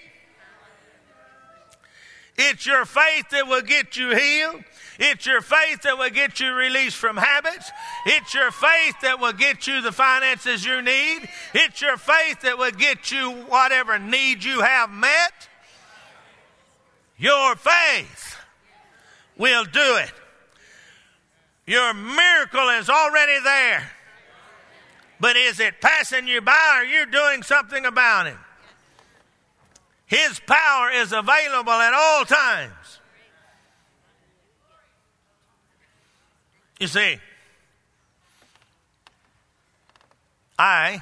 It's 2.37 2.65
your 2.65 2.85
faith 2.85 3.29
that 3.31 3.47
will 3.47 3.61
get 3.61 3.97
you 3.97 4.15
healed. 4.15 4.63
It's 4.97 5.25
your 5.25 5.41
faith 5.41 5.81
that 5.81 5.97
will 5.97 6.09
get 6.09 6.39
you 6.39 6.53
released 6.53 6.95
from 6.95 7.17
habits. 7.17 7.69
It's 8.05 8.33
your 8.33 8.51
faith 8.51 8.95
that 9.01 9.19
will 9.19 9.33
get 9.33 9.67
you 9.67 9.81
the 9.81 9.91
finances 9.91 10.63
you 10.63 10.81
need. 10.81 11.27
It's 11.53 11.81
your 11.81 11.97
faith 11.97 12.41
that 12.41 12.57
will 12.57 12.71
get 12.71 13.11
you 13.11 13.31
whatever 13.31 13.99
need 13.99 14.45
you 14.45 14.61
have 14.61 14.89
met. 14.89 15.48
Your 17.19 17.55
faith 17.57 18.37
will 19.37 19.65
do 19.65 19.97
it. 19.97 20.13
Your 21.67 21.93
miracle 21.93 22.69
is 22.69 22.89
already 22.89 23.43
there. 23.43 23.91
But 25.19 25.35
is 25.35 25.59
it 25.59 25.81
passing 25.81 26.27
you 26.27 26.39
by 26.39 26.79
or 26.79 26.85
you're 26.85 27.05
doing 27.05 27.43
something 27.43 27.85
about 27.85 28.27
it? 28.27 28.37
His 30.05 30.39
power 30.47 30.89
is 30.89 31.11
available 31.11 31.73
at 31.73 31.93
all 31.93 32.25
times. 32.25 32.99
You 36.79 36.87
see, 36.87 37.17
I 40.57 41.01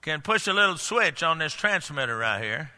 can 0.00 0.22
push 0.22 0.46
a 0.46 0.52
little 0.54 0.78
switch 0.78 1.22
on 1.22 1.38
this 1.38 1.52
transmitter 1.52 2.16
right 2.16 2.42
here. 2.42 2.70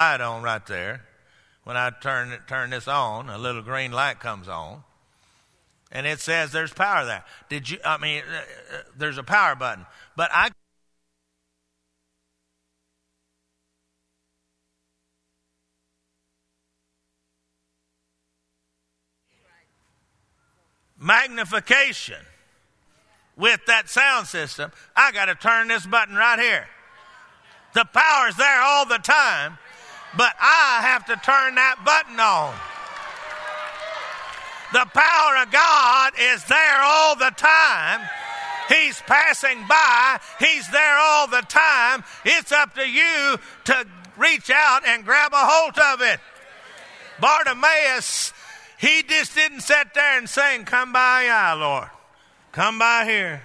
Light 0.00 0.20
on 0.20 0.42
right 0.42 0.64
there. 0.66 1.02
When 1.64 1.76
I 1.76 1.90
turn 1.90 2.36
turn 2.46 2.70
this 2.70 2.86
on, 2.86 3.28
a 3.28 3.38
little 3.38 3.62
green 3.62 3.90
light 3.90 4.20
comes 4.20 4.46
on, 4.46 4.84
and 5.90 6.06
it 6.06 6.20
says 6.20 6.52
there's 6.52 6.72
power 6.72 7.04
there. 7.04 7.24
Did 7.48 7.68
you? 7.68 7.78
I 7.84 7.98
mean, 7.98 8.22
uh, 8.22 8.36
uh, 8.76 8.82
there's 8.96 9.18
a 9.18 9.24
power 9.24 9.56
button, 9.56 9.84
but 10.16 10.30
I. 10.32 10.50
Magnification 20.98 22.16
with 23.36 23.60
that 23.66 23.90
sound 23.90 24.26
system, 24.28 24.72
I 24.96 25.12
got 25.12 25.26
to 25.26 25.34
turn 25.34 25.68
this 25.68 25.84
button 25.84 26.14
right 26.14 26.38
here. 26.38 26.66
The 27.74 27.84
power's 27.84 28.36
there 28.36 28.62
all 28.62 28.86
the 28.86 28.96
time, 28.96 29.58
but 30.16 30.32
I 30.40 30.80
have 30.82 31.06
to 31.06 31.16
turn 31.16 31.54
that 31.56 31.76
button 31.84 32.18
on. 32.18 32.54
The 34.72 34.86
power 34.92 35.42
of 35.42 35.50
God 35.52 36.12
is 36.18 36.44
there 36.44 36.80
all 36.82 37.16
the 37.16 37.32
time. 37.36 38.00
He's 38.68 39.00
passing 39.02 39.64
by. 39.68 40.18
He's 40.40 40.68
there 40.70 40.98
all 40.98 41.28
the 41.28 41.42
time. 41.42 42.02
It's 42.24 42.50
up 42.50 42.74
to 42.74 42.88
you 42.88 43.38
to 43.64 43.86
reach 44.16 44.50
out 44.50 44.84
and 44.84 45.04
grab 45.04 45.32
a 45.32 45.36
hold 45.36 45.78
of 45.78 46.02
it. 46.02 46.20
Bartimaeus, 47.20 48.32
he 48.78 49.02
just 49.02 49.34
didn't 49.34 49.60
sit 49.60 49.94
there 49.94 50.18
and 50.18 50.28
sing, 50.28 50.64
Come 50.64 50.92
by, 50.92 51.28
I, 51.30 51.54
Lord. 51.54 51.88
Come 52.52 52.78
by 52.78 53.04
here. 53.04 53.42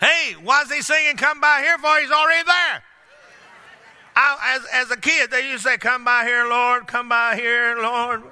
Hey, 0.00 0.34
why's 0.42 0.72
he 0.72 0.82
singing, 0.82 1.16
Come 1.16 1.40
by 1.40 1.60
here 1.62 1.78
for? 1.78 1.98
He's 2.00 2.10
already 2.10 2.44
there. 2.46 2.82
I, 4.16 4.56
as, 4.56 4.66
as 4.72 4.90
a 4.90 4.96
kid, 4.96 5.30
they 5.30 5.50
used 5.50 5.64
to 5.64 5.70
say, 5.70 5.76
Come 5.76 6.02
by 6.04 6.24
here, 6.24 6.48
Lord, 6.48 6.86
come 6.86 7.10
by 7.10 7.36
here, 7.36 7.76
Lord. 7.78 8.22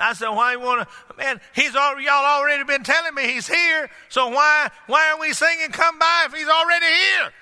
I 0.00 0.14
said, 0.14 0.30
Why 0.30 0.52
you 0.52 0.60
want 0.60 0.88
to? 0.88 1.16
Man, 1.16 1.40
he's 1.54 1.76
already, 1.76 2.06
y'all 2.06 2.24
already 2.24 2.64
been 2.64 2.82
telling 2.82 3.14
me 3.14 3.30
he's 3.30 3.46
here, 3.46 3.90
so 4.08 4.28
why, 4.28 4.70
why 4.86 5.10
are 5.12 5.20
we 5.20 5.34
singing 5.34 5.70
Come 5.70 5.98
by 5.98 6.24
if 6.26 6.34
he's 6.34 6.48
already 6.48 6.86
here? 6.86 7.32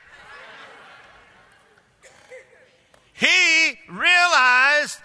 He 3.12 3.78
realized 3.88 4.98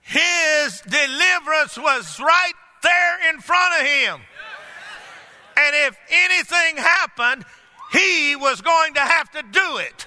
his 0.00 0.80
deliverance 0.80 1.76
was 1.76 2.18
right 2.18 2.52
there 2.82 3.30
in 3.30 3.40
front 3.40 3.80
of 3.80 3.86
him. 3.86 4.20
And 5.54 5.76
if 5.86 5.98
anything 6.10 6.78
happened, 6.78 7.44
he 7.92 8.36
was 8.36 8.62
going 8.62 8.94
to 8.94 9.00
have 9.00 9.30
to 9.32 9.42
do 9.42 9.76
it. 9.76 10.06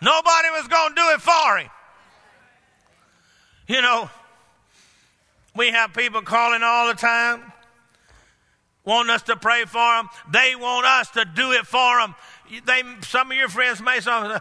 Nobody 0.00 0.50
was 0.50 0.68
going 0.68 0.90
to 0.90 0.94
do 0.94 1.08
it 1.10 1.20
for 1.20 1.58
him. 1.58 1.70
You 3.66 3.82
know, 3.82 4.08
we 5.54 5.70
have 5.70 5.92
people 5.92 6.22
calling 6.22 6.62
all 6.62 6.86
the 6.86 6.94
time, 6.94 7.52
wanting 8.84 9.10
us 9.10 9.22
to 9.24 9.36
pray 9.36 9.64
for 9.64 9.96
them. 9.96 10.08
They 10.30 10.54
want 10.54 10.86
us 10.86 11.10
to 11.10 11.24
do 11.24 11.52
it 11.52 11.66
for 11.66 12.00
them. 12.00 12.14
They, 12.64 12.82
some 13.02 13.30
of 13.30 13.36
your 13.36 13.48
friends 13.48 13.82
may 13.82 14.00
say, 14.00 14.38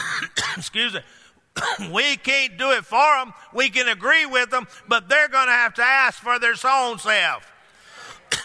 excuse 0.56 0.94
me, 0.94 1.00
we 1.92 2.16
can't 2.16 2.56
do 2.56 2.70
it 2.70 2.84
for 2.84 3.18
them. 3.18 3.32
We 3.52 3.68
can 3.68 3.88
agree 3.88 4.26
with 4.26 4.50
them, 4.50 4.66
but 4.88 5.08
they're 5.08 5.28
going 5.28 5.48
to 5.48 5.52
have 5.52 5.74
to 5.74 5.82
ask 5.82 6.18
for 6.18 6.38
their 6.38 6.54
own 6.64 6.98
self. 6.98 7.52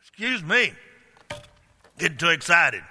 excuse 0.00 0.42
me, 0.42 0.72
getting 1.98 2.16
too 2.16 2.30
excited. 2.30 2.82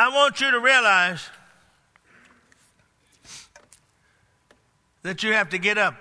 I 0.00 0.08
want 0.08 0.40
you 0.40 0.50
to 0.52 0.60
realize 0.60 1.28
that 5.02 5.22
you 5.22 5.34
have 5.34 5.50
to 5.50 5.58
get 5.58 5.76
up 5.76 5.94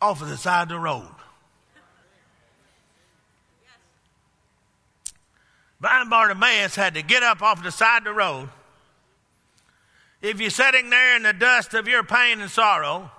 off 0.00 0.22
of 0.22 0.28
the 0.28 0.36
side 0.36 0.62
of 0.62 0.68
the 0.68 0.78
road. 0.78 1.08
Blind 5.80 6.08
Bartimaeus 6.08 6.76
had 6.76 6.94
to 6.94 7.02
get 7.02 7.24
up 7.24 7.42
off 7.42 7.64
the 7.64 7.72
side 7.72 7.98
of 7.98 8.04
the 8.04 8.12
road. 8.12 8.48
If 10.22 10.40
you're 10.40 10.48
sitting 10.48 10.88
there 10.90 11.16
in 11.16 11.24
the 11.24 11.32
dust 11.32 11.74
of 11.74 11.88
your 11.88 12.04
pain 12.04 12.40
and 12.40 12.48
sorrow, 12.48 13.10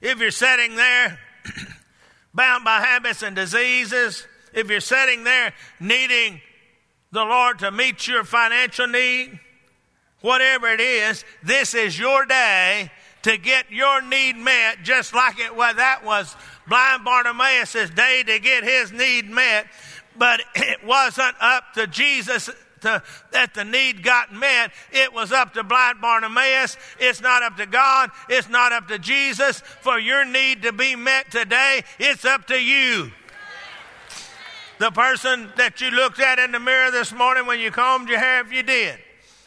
if 0.00 0.18
you're 0.18 0.30
sitting 0.30 0.76
there 0.76 1.18
bound 2.34 2.64
by 2.64 2.80
habits 2.80 3.22
and 3.22 3.36
diseases, 3.36 4.26
if 4.54 4.70
you're 4.70 4.80
sitting 4.80 5.24
there 5.24 5.52
needing 5.78 6.40
the 7.14 7.24
Lord 7.24 7.60
to 7.60 7.70
meet 7.70 8.06
your 8.08 8.24
financial 8.24 8.88
need, 8.88 9.38
whatever 10.20 10.66
it 10.66 10.80
is, 10.80 11.24
this 11.42 11.72
is 11.72 11.98
your 11.98 12.26
day 12.26 12.90
to 13.22 13.38
get 13.38 13.70
your 13.70 14.02
need 14.02 14.36
met, 14.36 14.82
just 14.82 15.14
like 15.14 15.38
it 15.38 15.54
was 15.56 15.76
that 15.76 16.04
was 16.04 16.36
blind 16.68 17.04
Bartimaeus' 17.04 17.88
day 17.90 18.22
to 18.26 18.38
get 18.40 18.64
his 18.64 18.92
need 18.92 19.30
met. 19.30 19.66
But 20.16 20.42
it 20.54 20.84
wasn't 20.84 21.36
up 21.40 21.72
to 21.74 21.86
Jesus 21.86 22.50
to, 22.80 23.02
that 23.30 23.54
the 23.54 23.64
need 23.64 24.02
got 24.02 24.32
met. 24.32 24.72
It 24.92 25.12
was 25.12 25.32
up 25.32 25.54
to 25.54 25.62
blind 25.62 26.00
Bartimaeus. 26.00 26.76
It's 26.98 27.20
not 27.20 27.42
up 27.42 27.56
to 27.58 27.66
God. 27.66 28.10
It's 28.28 28.48
not 28.48 28.72
up 28.72 28.88
to 28.88 28.98
Jesus. 28.98 29.60
For 29.60 29.98
your 29.98 30.24
need 30.24 30.62
to 30.62 30.72
be 30.72 30.96
met 30.96 31.30
today, 31.30 31.82
it's 31.98 32.24
up 32.24 32.46
to 32.48 32.60
you. 32.60 33.12
The 34.84 34.90
person 34.90 35.50
that 35.56 35.80
you 35.80 35.90
looked 35.92 36.20
at 36.20 36.38
in 36.38 36.52
the 36.52 36.60
mirror 36.60 36.90
this 36.90 37.10
morning 37.10 37.46
when 37.46 37.58
you 37.58 37.70
combed 37.70 38.10
your 38.10 38.18
hair, 38.18 38.42
if 38.42 38.52
you 38.52 38.62
did. 38.62 38.98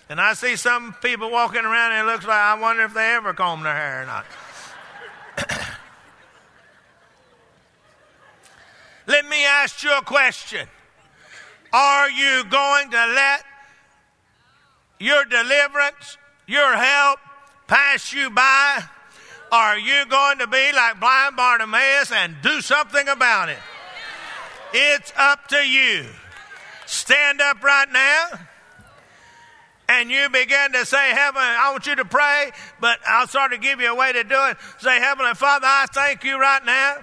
And 0.09 0.19
I 0.19 0.33
see 0.33 0.55
some 0.55 0.95
people 0.99 1.29
walking 1.29 1.63
around 1.63 1.91
and 1.91 2.09
it 2.09 2.11
looks 2.11 2.25
like, 2.25 2.39
I 2.39 2.59
wonder 2.59 2.85
if 2.85 2.95
they 2.95 3.13
ever 3.13 3.35
combed 3.35 3.63
their 3.63 3.75
hair 3.75 4.01
or 4.01 4.05
not. 4.07 4.25
Let 9.05 9.29
me 9.29 9.45
ask 9.45 9.83
you 9.83 9.95
a 9.95 10.01
question. 10.01 10.67
Are 11.71 12.09
you 12.09 12.43
going 12.45 12.89
to 12.89 12.97
let 12.97 13.43
your 14.99 15.23
deliverance, 15.25 16.17
your 16.47 16.75
help 16.75 17.19
pass 17.67 18.11
you 18.11 18.31
by? 18.31 18.83
Are 19.51 19.77
you 19.77 20.03
going 20.07 20.39
to 20.39 20.47
be 20.47 20.71
like 20.73 20.99
blind 20.99 21.35
Bartimaeus 21.35 22.11
and 22.11 22.37
do 22.41 22.59
something 22.59 23.07
about 23.07 23.49
it? 23.49 23.59
It's 24.73 25.13
up 25.17 25.47
to 25.47 25.57
you. 25.57 26.05
Stand 26.85 27.41
up 27.41 27.63
right 27.63 27.91
now 27.91 28.39
and 29.89 30.11
you 30.11 30.29
begin 30.29 30.73
to 30.73 30.85
say, 30.85 31.11
Heaven, 31.11 31.41
I 31.41 31.71
want 31.71 31.87
you 31.87 31.95
to 31.95 32.05
pray, 32.05 32.51
but 32.79 32.99
I'll 33.07 33.27
sort 33.27 33.53
of 33.53 33.61
give 33.61 33.79
you 33.79 33.91
a 33.91 33.95
way 33.95 34.11
to 34.13 34.23
do 34.23 34.35
it. 34.47 34.57
Say, 34.79 34.99
Heavenly 34.99 35.33
Father, 35.33 35.65
I 35.67 35.85
thank 35.91 36.23
you 36.23 36.39
right 36.39 36.63
now 36.65 36.97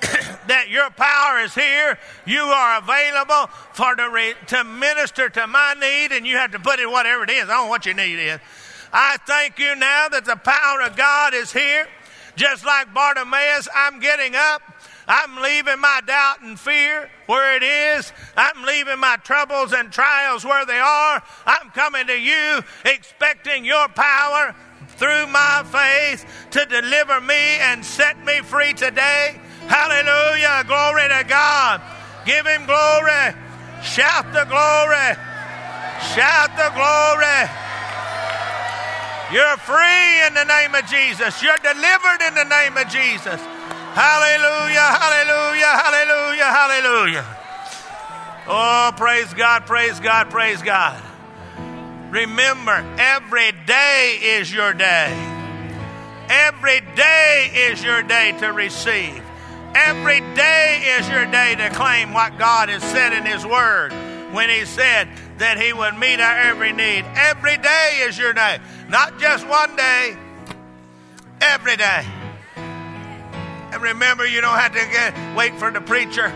that 0.46 0.66
your 0.68 0.90
power 0.90 1.40
is 1.40 1.54
here. 1.54 1.98
You 2.26 2.42
are 2.42 2.78
available 2.78 3.48
for 3.72 3.94
to, 3.96 4.08
re- 4.08 4.34
to 4.48 4.64
minister 4.64 5.28
to 5.28 5.46
my 5.46 5.74
need, 5.80 6.12
and 6.12 6.26
you 6.26 6.36
have 6.36 6.52
to 6.52 6.60
put 6.60 6.78
in 6.78 6.90
whatever 6.90 7.24
it 7.24 7.30
is. 7.30 7.44
I 7.44 7.46
don't 7.54 7.66
know 7.66 7.70
what 7.70 7.86
your 7.86 7.96
need 7.96 8.18
is. 8.18 8.38
I 8.92 9.16
thank 9.26 9.58
you 9.58 9.74
now 9.74 10.08
that 10.08 10.24
the 10.24 10.36
power 10.36 10.82
of 10.82 10.96
God 10.96 11.34
is 11.34 11.52
here. 11.52 11.86
Just 12.38 12.64
like 12.64 12.94
Bartimaeus, 12.94 13.66
I'm 13.74 13.98
getting 13.98 14.36
up. 14.36 14.62
I'm 15.08 15.42
leaving 15.42 15.80
my 15.80 16.00
doubt 16.06 16.40
and 16.42 16.58
fear 16.58 17.10
where 17.26 17.56
it 17.56 17.64
is. 17.64 18.12
I'm 18.36 18.64
leaving 18.64 19.00
my 19.00 19.16
troubles 19.24 19.72
and 19.72 19.90
trials 19.90 20.44
where 20.44 20.64
they 20.64 20.78
are. 20.78 21.20
I'm 21.46 21.70
coming 21.70 22.06
to 22.06 22.16
you 22.16 22.62
expecting 22.84 23.64
your 23.64 23.88
power 23.88 24.54
through 24.90 25.26
my 25.26 25.64
faith 25.66 26.24
to 26.52 26.64
deliver 26.66 27.20
me 27.20 27.58
and 27.58 27.84
set 27.84 28.24
me 28.24 28.38
free 28.42 28.72
today. 28.72 29.40
Hallelujah. 29.66 30.62
Glory 30.68 31.08
to 31.08 31.24
God. 31.26 31.82
Give 32.24 32.46
him 32.46 32.66
glory. 32.66 33.34
Shout 33.82 34.32
the 34.32 34.44
glory. 34.44 35.16
Shout 36.14 36.54
the 36.56 36.70
glory. 36.72 37.67
You're 39.30 39.58
free 39.58 40.26
in 40.26 40.32
the 40.32 40.44
name 40.44 40.74
of 40.74 40.86
Jesus. 40.86 41.42
You're 41.42 41.58
delivered 41.58 42.22
in 42.26 42.34
the 42.34 42.44
name 42.44 42.78
of 42.78 42.88
Jesus. 42.88 43.38
Hallelujah, 43.92 44.80
hallelujah, 44.80 45.66
hallelujah, 45.66 46.44
hallelujah. 46.44 47.36
Oh, 48.46 48.90
praise 48.96 49.32
God, 49.34 49.66
praise 49.66 50.00
God, 50.00 50.30
praise 50.30 50.62
God. 50.62 51.02
Remember, 52.08 52.82
every 52.96 53.52
day 53.66 54.18
is 54.22 54.50
your 54.50 54.72
day. 54.72 55.12
Every 56.30 56.80
day 56.96 57.50
is 57.54 57.84
your 57.84 58.02
day 58.02 58.32
to 58.38 58.50
receive. 58.52 59.22
Every 59.74 60.20
day 60.34 60.96
is 60.98 61.08
your 61.10 61.26
day 61.26 61.54
to 61.54 61.68
claim 61.70 62.14
what 62.14 62.38
God 62.38 62.70
has 62.70 62.82
said 62.82 63.12
in 63.12 63.26
His 63.26 63.44
Word 63.44 63.92
when 64.32 64.50
He 64.50 64.64
said 64.64 65.08
that 65.38 65.60
He 65.60 65.72
would 65.72 65.96
meet 65.96 66.20
our 66.20 66.36
every 66.36 66.72
need. 66.72 67.04
Every 67.14 67.56
day 67.56 68.04
is 68.06 68.18
your 68.18 68.32
day. 68.32 68.58
Not 68.88 69.18
just 69.18 69.46
one 69.46 69.76
day, 69.76 70.16
every 71.40 71.76
day. 71.76 72.04
And 72.56 73.82
remember, 73.82 74.26
you 74.26 74.40
don't 74.40 74.58
have 74.58 74.72
to 74.72 74.86
get, 74.90 75.36
wait 75.36 75.54
for 75.58 75.70
the 75.70 75.80
preacher 75.80 76.32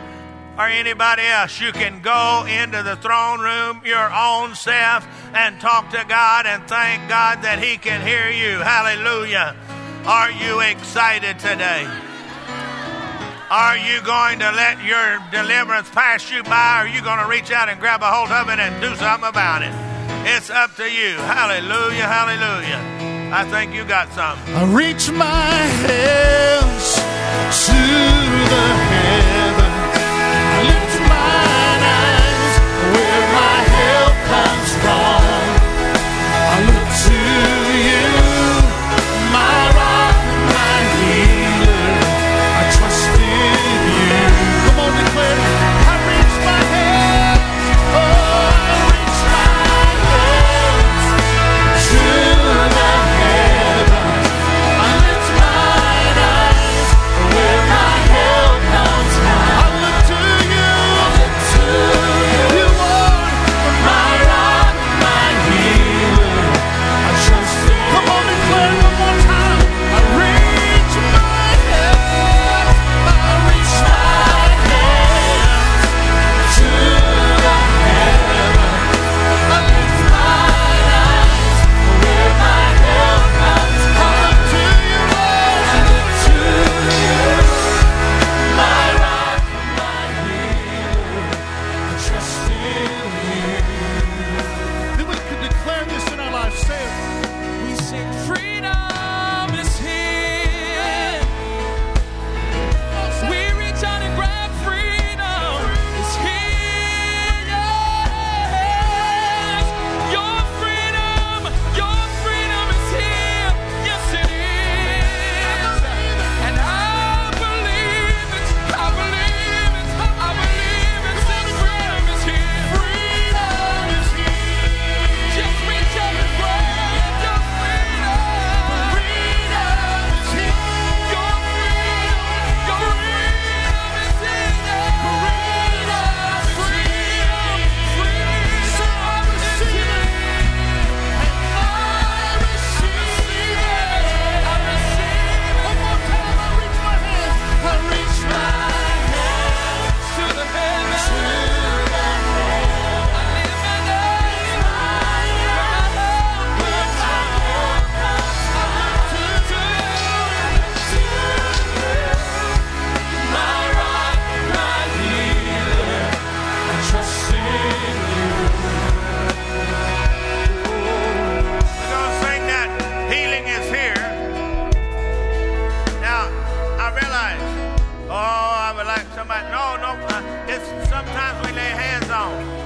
or 0.59 0.67
anybody 0.67 1.23
else. 1.23 1.61
You 1.61 1.73
can 1.73 2.03
go 2.03 2.47
into 2.47 2.83
the 2.83 2.97
throne 2.97 3.41
room 3.41 3.83
your 3.85 4.13
own 4.13 4.55
self 4.55 5.07
and 5.35 5.61
talk 5.61 5.91
to 5.91 6.05
God 6.07 6.47
and 6.47 6.67
thank 6.69 7.09
God 7.09 7.43
that 7.43 7.59
He 7.59 7.79
can 7.79 8.07
hear 8.07 8.29
you. 8.29 8.59
Hallelujah. 8.59 9.57
Are 10.05 10.31
you 10.31 10.61
excited 10.61 11.39
today? 11.39 11.89
Are 13.53 13.77
you 13.77 14.01
going 14.01 14.39
to 14.39 14.51
let 14.51 14.83
your 14.83 15.19
deliverance 15.31 15.91
pass 15.91 16.31
you 16.31 16.43
by? 16.43 16.49
Or 16.49 16.87
are 16.87 16.89
you 16.89 17.03
going 17.03 17.19
to 17.19 17.27
reach 17.27 17.51
out 17.53 17.69
and 17.69 17.79
grab 17.79 18.01
a 18.01 18.07
hold 18.07 18.31
of 18.31 18.49
it 18.49 18.59
and 18.59 18.81
do 18.81 18.97
something 18.97 19.29
about 19.29 19.61
it? 19.61 19.75
It's 20.25 20.49
up 20.49 20.75
to 20.77 20.91
you. 20.91 21.17
Hallelujah, 21.17 22.09
hallelujah. 22.09 22.81
I 23.31 23.45
think 23.45 23.75
you 23.75 23.85
got 23.85 24.11
something. 24.13 24.55
I 24.55 24.65
reach 24.73 25.11
my 25.11 25.53
hands 25.85 26.95
to 27.67 27.73
the 28.49 28.65
heavens. 28.89 29.42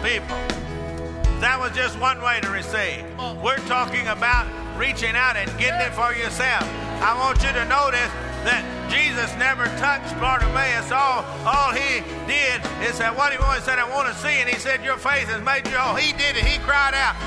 People. 0.07 0.38
That 1.42 1.59
was 1.59 1.74
just 1.74 1.98
one 1.98 2.22
way 2.22 2.38
to 2.38 2.50
receive. 2.54 3.02
We're 3.42 3.59
talking 3.66 4.07
about 4.07 4.46
reaching 4.78 5.18
out 5.18 5.34
and 5.34 5.50
getting 5.59 5.82
it 5.82 5.90
for 5.98 6.14
yourself. 6.14 6.62
I 7.02 7.18
want 7.18 7.42
you 7.42 7.50
to 7.50 7.66
notice 7.66 8.07
that 8.46 8.62
Jesus 8.86 9.26
never 9.34 9.66
touched 9.82 10.14
Bartimaeus. 10.22 10.94
All, 10.94 11.26
all 11.42 11.74
he 11.74 12.07
did 12.30 12.62
is 12.86 13.02
that 13.02 13.18
What 13.18 13.34
he 13.34 13.38
wanted, 13.42 13.66
said, 13.66 13.82
I 13.82 13.88
want 13.90 14.07
to 14.07 14.14
see. 14.22 14.38
And 14.38 14.46
he 14.46 14.54
said, 14.62 14.86
Your 14.86 14.96
faith 14.96 15.26
has 15.26 15.42
made 15.42 15.66
you 15.66 15.74
whole. 15.74 15.98
He 15.98 16.14
did 16.14 16.38
it. 16.38 16.46
He 16.46 16.62
cried 16.62 16.94
out. 16.94 17.18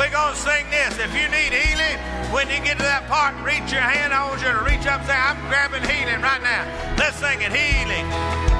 We're 0.00 0.08
going 0.08 0.32
to 0.32 0.40
sing 0.40 0.64
this. 0.72 0.96
If 0.96 1.12
you 1.12 1.28
need 1.28 1.52
healing, 1.52 2.00
when 2.32 2.48
you 2.48 2.64
get 2.64 2.80
to 2.80 2.86
that 2.88 3.04
part, 3.12 3.36
reach 3.44 3.68
your 3.68 3.84
hand. 3.84 4.16
I 4.16 4.24
want 4.24 4.40
you 4.40 4.48
to 4.48 4.64
reach 4.64 4.88
up 4.88 5.04
and 5.04 5.08
say, 5.12 5.20
I'm 5.20 5.36
grabbing 5.52 5.84
healing 5.84 6.24
right 6.24 6.40
now. 6.40 6.64
Let's 6.96 7.20
sing 7.20 7.44
it. 7.44 7.52
Healing. 7.52 8.08
Healing 8.08 8.51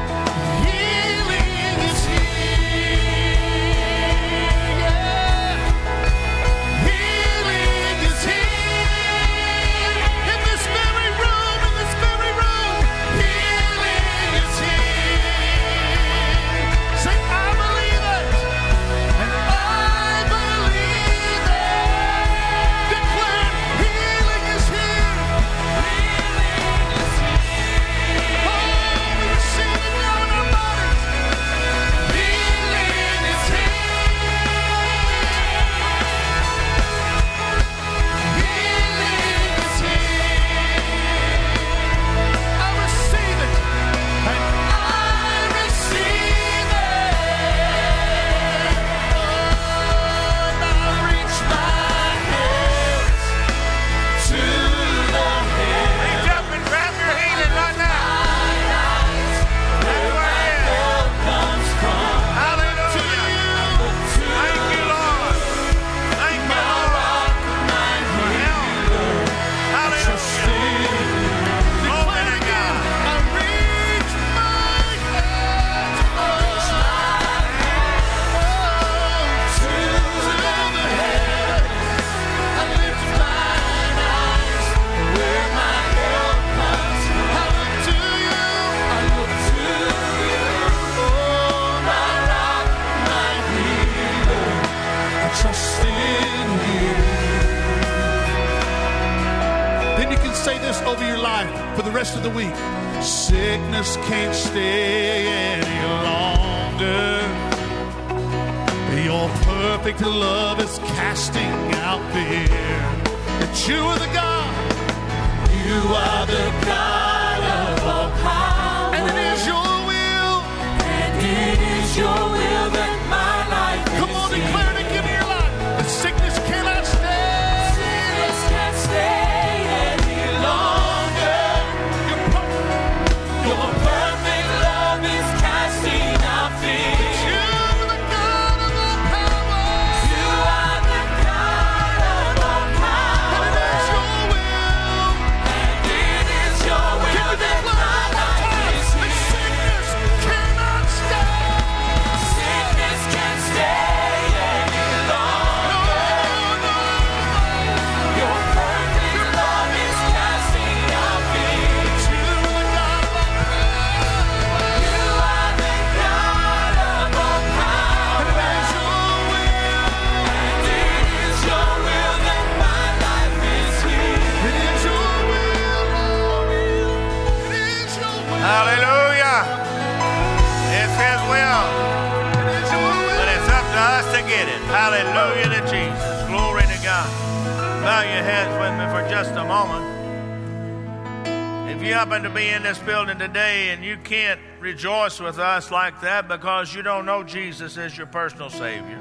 with 195.20 195.38
us 195.38 195.70
like 195.70 196.00
that 196.02 196.28
because 196.28 196.74
you 196.74 196.82
don't 196.82 197.06
know 197.06 197.22
Jesus 197.22 197.76
as 197.78 197.96
your 197.96 198.06
personal 198.06 198.50
Savior, 198.50 199.00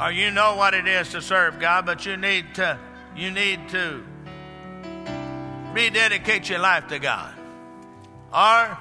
or 0.00 0.12
you 0.12 0.30
know 0.30 0.56
what 0.56 0.74
it 0.74 0.86
is 0.86 1.10
to 1.10 1.22
serve 1.22 1.60
God, 1.60 1.86
but 1.86 2.06
you 2.06 2.16
need 2.16 2.54
to 2.56 2.78
you 3.16 3.30
need 3.30 3.68
to 3.70 4.02
rededicate 5.72 6.48
your 6.48 6.58
life 6.58 6.88
to 6.88 6.98
God. 6.98 7.34
Or 8.32 8.78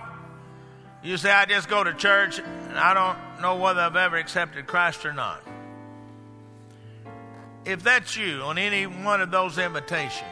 you 1.04 1.18
say, 1.18 1.32
I 1.32 1.46
just 1.46 1.68
go 1.68 1.84
to 1.84 1.94
church 1.94 2.40
and 2.40 2.78
I 2.78 2.94
don't 2.94 3.42
know 3.42 3.58
whether 3.58 3.82
I've 3.82 3.96
ever 3.96 4.18
accepted 4.18 4.68
Christ 4.68 5.06
or 5.06 5.14
not. 5.14 5.42
If 7.66 7.84
that's 7.84 8.16
you 8.18 8.42
on 8.42 8.58
any 8.58 8.86
one 8.88 9.22
of 9.22 9.32
those 9.32 9.58
invitations, 9.58 10.24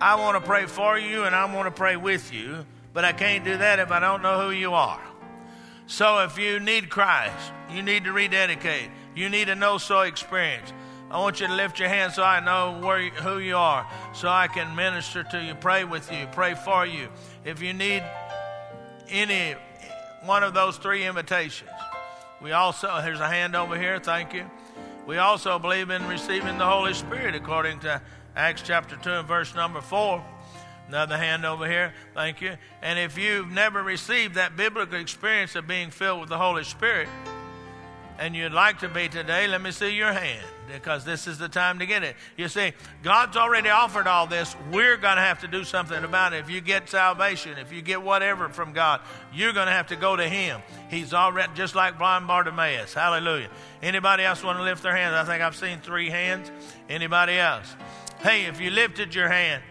I 0.00 0.16
want 0.16 0.42
to 0.42 0.46
pray 0.46 0.66
for 0.66 0.98
you 0.98 1.24
and 1.24 1.34
I 1.34 1.52
want 1.52 1.66
to 1.66 1.70
pray 1.70 1.96
with 1.96 2.32
you, 2.32 2.66
but 2.92 3.04
I 3.04 3.12
can't 3.12 3.44
do 3.44 3.56
that 3.56 3.78
if 3.78 3.90
I 3.90 4.00
don't 4.00 4.22
know 4.22 4.40
who 4.42 4.50
you 4.50 4.74
are. 4.74 5.00
So 5.86 6.20
if 6.24 6.38
you 6.38 6.60
need 6.60 6.90
Christ, 6.90 7.52
you 7.70 7.82
need 7.82 8.04
to 8.04 8.12
rededicate, 8.12 8.90
you 9.14 9.28
need 9.28 9.48
a 9.48 9.54
know 9.54 9.78
so 9.78 10.00
experience. 10.00 10.72
I 11.10 11.18
want 11.18 11.40
you 11.40 11.46
to 11.46 11.54
lift 11.54 11.78
your 11.78 11.90
hand 11.90 12.14
so 12.14 12.22
I 12.22 12.40
know 12.40 12.80
where 12.84 13.10
who 13.10 13.38
you 13.38 13.56
are, 13.56 13.86
so 14.14 14.28
I 14.28 14.48
can 14.48 14.74
minister 14.74 15.22
to 15.24 15.42
you, 15.42 15.54
pray 15.54 15.84
with 15.84 16.10
you, 16.10 16.26
pray 16.32 16.54
for 16.54 16.86
you. 16.86 17.08
If 17.44 17.60
you 17.60 17.74
need 17.74 18.02
any 19.10 19.54
one 20.24 20.42
of 20.42 20.54
those 20.54 20.78
three 20.78 21.04
invitations, 21.04 21.70
we 22.40 22.52
also, 22.52 22.88
there's 23.02 23.20
a 23.20 23.28
hand 23.28 23.54
over 23.54 23.78
here, 23.78 23.98
thank 23.98 24.32
you. 24.32 24.50
We 25.06 25.18
also 25.18 25.58
believe 25.58 25.90
in 25.90 26.06
receiving 26.06 26.58
the 26.58 26.66
Holy 26.66 26.94
Spirit 26.94 27.34
according 27.34 27.80
to 27.80 28.00
Acts 28.34 28.62
chapter 28.62 28.96
2 28.96 29.10
and 29.10 29.28
verse 29.28 29.54
number 29.54 29.80
4. 29.80 30.24
Another 30.92 31.16
hand 31.16 31.46
over 31.46 31.66
here, 31.66 31.94
thank 32.12 32.42
you. 32.42 32.54
And 32.82 32.98
if 32.98 33.16
you've 33.16 33.50
never 33.50 33.82
received 33.82 34.34
that 34.34 34.58
biblical 34.58 35.00
experience 35.00 35.56
of 35.56 35.66
being 35.66 35.90
filled 35.90 36.20
with 36.20 36.28
the 36.28 36.36
Holy 36.36 36.64
Spirit, 36.64 37.08
and 38.18 38.36
you'd 38.36 38.52
like 38.52 38.80
to 38.80 38.90
be 38.90 39.08
today, 39.08 39.48
let 39.48 39.62
me 39.62 39.70
see 39.70 39.96
your 39.96 40.12
hand 40.12 40.44
because 40.70 41.02
this 41.02 41.26
is 41.26 41.38
the 41.38 41.48
time 41.48 41.78
to 41.78 41.86
get 41.86 42.02
it. 42.02 42.14
You 42.36 42.46
see, 42.46 42.74
God's 43.02 43.38
already 43.38 43.70
offered 43.70 44.06
all 44.06 44.26
this. 44.26 44.54
We're 44.70 44.98
going 44.98 45.16
to 45.16 45.22
have 45.22 45.40
to 45.40 45.48
do 45.48 45.64
something 45.64 46.04
about 46.04 46.34
it. 46.34 46.40
If 46.40 46.50
you 46.50 46.60
get 46.60 46.90
salvation, 46.90 47.56
if 47.56 47.72
you 47.72 47.80
get 47.80 48.02
whatever 48.02 48.50
from 48.50 48.74
God, 48.74 49.00
you're 49.32 49.54
going 49.54 49.68
to 49.68 49.72
have 49.72 49.86
to 49.86 49.96
go 49.96 50.14
to 50.14 50.28
Him. 50.28 50.60
He's 50.90 51.14
already, 51.14 51.50
just 51.54 51.74
like 51.74 51.98
blind 51.98 52.26
Bartimaeus. 52.26 52.92
Hallelujah. 52.92 53.48
Anybody 53.82 54.24
else 54.24 54.44
want 54.44 54.58
to 54.58 54.62
lift 54.62 54.82
their 54.82 54.94
hands? 54.94 55.14
I 55.14 55.24
think 55.24 55.42
I've 55.42 55.56
seen 55.56 55.78
three 55.80 56.10
hands. 56.10 56.50
Anybody 56.90 57.38
else? 57.38 57.76
Hey, 58.20 58.44
if 58.44 58.60
you 58.60 58.70
lifted 58.70 59.14
your 59.14 59.30
hand, 59.30 59.62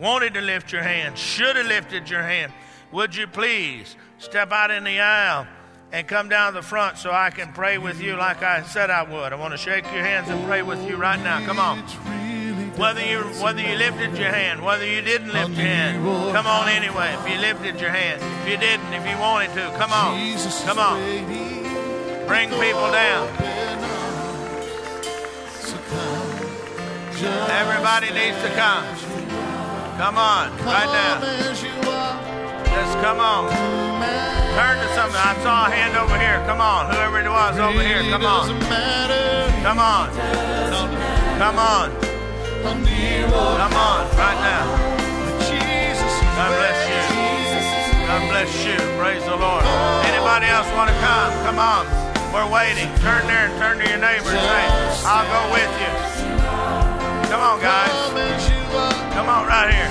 wanted 0.00 0.34
to 0.34 0.40
lift 0.40 0.72
your 0.72 0.82
hand, 0.82 1.18
should 1.18 1.56
have 1.56 1.66
lifted 1.66 2.08
your 2.08 2.22
hand, 2.22 2.52
would 2.90 3.14
you 3.14 3.26
please 3.26 3.96
step 4.18 4.50
out 4.50 4.70
in 4.70 4.84
the 4.84 5.00
aisle? 5.00 5.46
and 5.92 6.06
come 6.06 6.28
down 6.28 6.54
the 6.54 6.62
front 6.62 6.98
so 6.98 7.10
I 7.10 7.30
can 7.30 7.52
pray 7.52 7.78
with 7.78 8.00
you 8.00 8.16
like 8.16 8.42
I 8.42 8.62
said 8.62 8.90
I 8.90 9.02
would. 9.02 9.32
I 9.32 9.36
want 9.36 9.52
to 9.52 9.58
shake 9.58 9.84
your 9.92 10.02
hands 10.04 10.28
and 10.28 10.44
pray 10.46 10.62
with 10.62 10.88
you 10.88 10.96
right 10.96 11.20
now. 11.20 11.44
Come 11.44 11.58
on. 11.58 11.80
Whether 12.78 13.04
you 13.04 13.18
whether 13.42 13.60
you 13.60 13.76
lifted 13.76 14.16
your 14.16 14.30
hand, 14.30 14.64
whether 14.64 14.86
you 14.86 15.02
didn't 15.02 15.32
lift 15.32 15.50
your 15.50 15.66
hand, 15.66 16.04
come 16.32 16.46
on 16.46 16.68
anyway. 16.68 17.14
If 17.18 17.28
you 17.28 17.38
lifted 17.40 17.80
your 17.80 17.90
hand, 17.90 18.22
if 18.42 18.52
you 18.52 18.56
didn't, 18.56 18.92
if 18.94 19.06
you 19.08 19.18
wanted 19.18 19.52
to, 19.54 19.76
come 19.76 19.92
on. 19.92 20.16
Come 20.64 20.78
on. 20.78 22.26
Bring 22.26 22.50
people 22.50 22.90
down. 22.92 23.28
Everybody 27.50 28.12
needs 28.14 28.40
to 28.42 28.50
come. 28.54 29.29
Come 30.00 30.16
on, 30.16 30.48
right 30.64 30.88
now. 30.88 31.20
Just 31.20 32.94
come 33.04 33.20
on. 33.20 33.52
Turn 34.56 34.80
to 34.80 34.88
something. 34.96 35.20
I 35.20 35.36
saw 35.44 35.66
a 35.66 35.70
hand 35.70 35.92
over 35.92 36.16
here. 36.16 36.40
Come 36.48 36.56
on. 36.58 36.88
Whoever 36.88 37.20
it 37.20 37.28
was 37.28 37.58
over 37.60 37.84
here. 37.84 38.00
Come 38.08 38.24
on. 38.24 38.48
Come 39.60 39.76
on. 39.76 40.08
Come 41.36 41.58
on. 41.60 41.92
Come 42.64 43.74
on. 43.76 44.00
Right 44.16 44.40
now. 44.40 44.64
God 46.32 46.48
bless 46.56 46.80
you. 46.88 47.04
God 48.08 48.22
bless 48.32 48.50
you. 48.64 48.80
Praise 48.96 49.24
the 49.28 49.36
Lord. 49.36 49.68
Anybody 50.08 50.46
else 50.48 50.64
want 50.80 50.88
to 50.88 50.96
come? 51.04 51.28
Come 51.44 51.60
on. 51.60 51.84
We're 52.32 52.48
waiting. 52.48 52.88
Turn 53.04 53.28
there 53.28 53.52
and 53.52 53.54
turn 53.60 53.76
to 53.76 53.84
your 53.84 54.00
neighbor 54.00 54.32
and 54.32 54.40
say, 54.48 54.64
I'll 55.04 55.28
go 55.28 55.52
with 55.52 55.72
you. 55.76 55.92
Come 57.28 57.42
on, 57.44 57.60
guys. 57.60 58.59
Come 58.70 59.28
on, 59.28 59.46
right 59.46 59.72
here. 59.74 59.90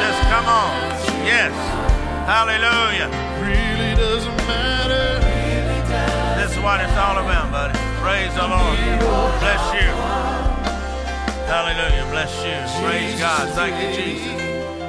Just 0.00 0.20
come 0.32 0.46
on. 0.46 0.72
Yes. 1.24 1.52
Hallelujah. 2.26 3.08
Really 3.40 3.94
doesn't 3.94 4.36
matter. 4.48 5.20
This 6.40 6.52
is 6.52 6.62
what 6.62 6.80
it's 6.80 6.96
all 6.96 7.18
about, 7.18 7.50
buddy. 7.52 7.78
Praise 8.00 8.34
the 8.34 8.48
Lord. 8.48 8.78
Bless 9.40 9.74
you. 9.74 9.90
Hallelujah. 11.46 12.06
Bless 12.10 12.32
you. 12.44 12.56
Praise 12.86 13.20
God. 13.20 13.48
Thank 13.54 13.76
you, 13.82 14.02
Jesus. 14.02 14.32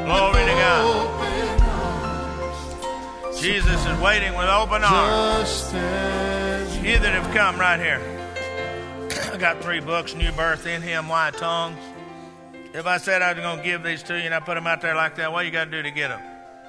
Glory 0.06 0.46
to 0.46 0.54
God. 0.54 1.20
Jesus 3.40 3.86
is 3.86 4.00
waiting 4.00 4.34
with 4.38 4.48
open 4.48 4.84
arms. 4.84 5.74
You 6.82 6.98
that 7.00 7.14
have 7.14 7.34
come 7.34 7.60
right 7.60 7.80
here. 7.80 8.02
I 9.34 9.38
got 9.38 9.62
three 9.62 9.82
books 9.82 10.16
New 10.16 10.32
Birth 10.32 10.66
in 10.66 10.82
Him, 10.82 11.10
Why 11.10 11.32
Tongues. 11.32 11.78
If 12.74 12.88
I 12.88 12.98
said 12.98 13.22
I 13.22 13.34
was 13.34 13.42
going 13.42 13.58
to 13.58 13.64
give 13.64 13.84
these 13.84 14.02
to 14.04 14.18
you 14.18 14.24
and 14.24 14.34
I 14.34 14.40
put 14.40 14.56
them 14.56 14.66
out 14.66 14.82
there 14.82 14.96
like 14.96 15.16
that, 15.18 15.32
what 15.32 15.46
you 15.46 15.52
got 15.52 15.66
to 15.66 15.72
do 15.72 15.84
to 15.84 15.92
get 15.92 16.10
them? 16.10 16.22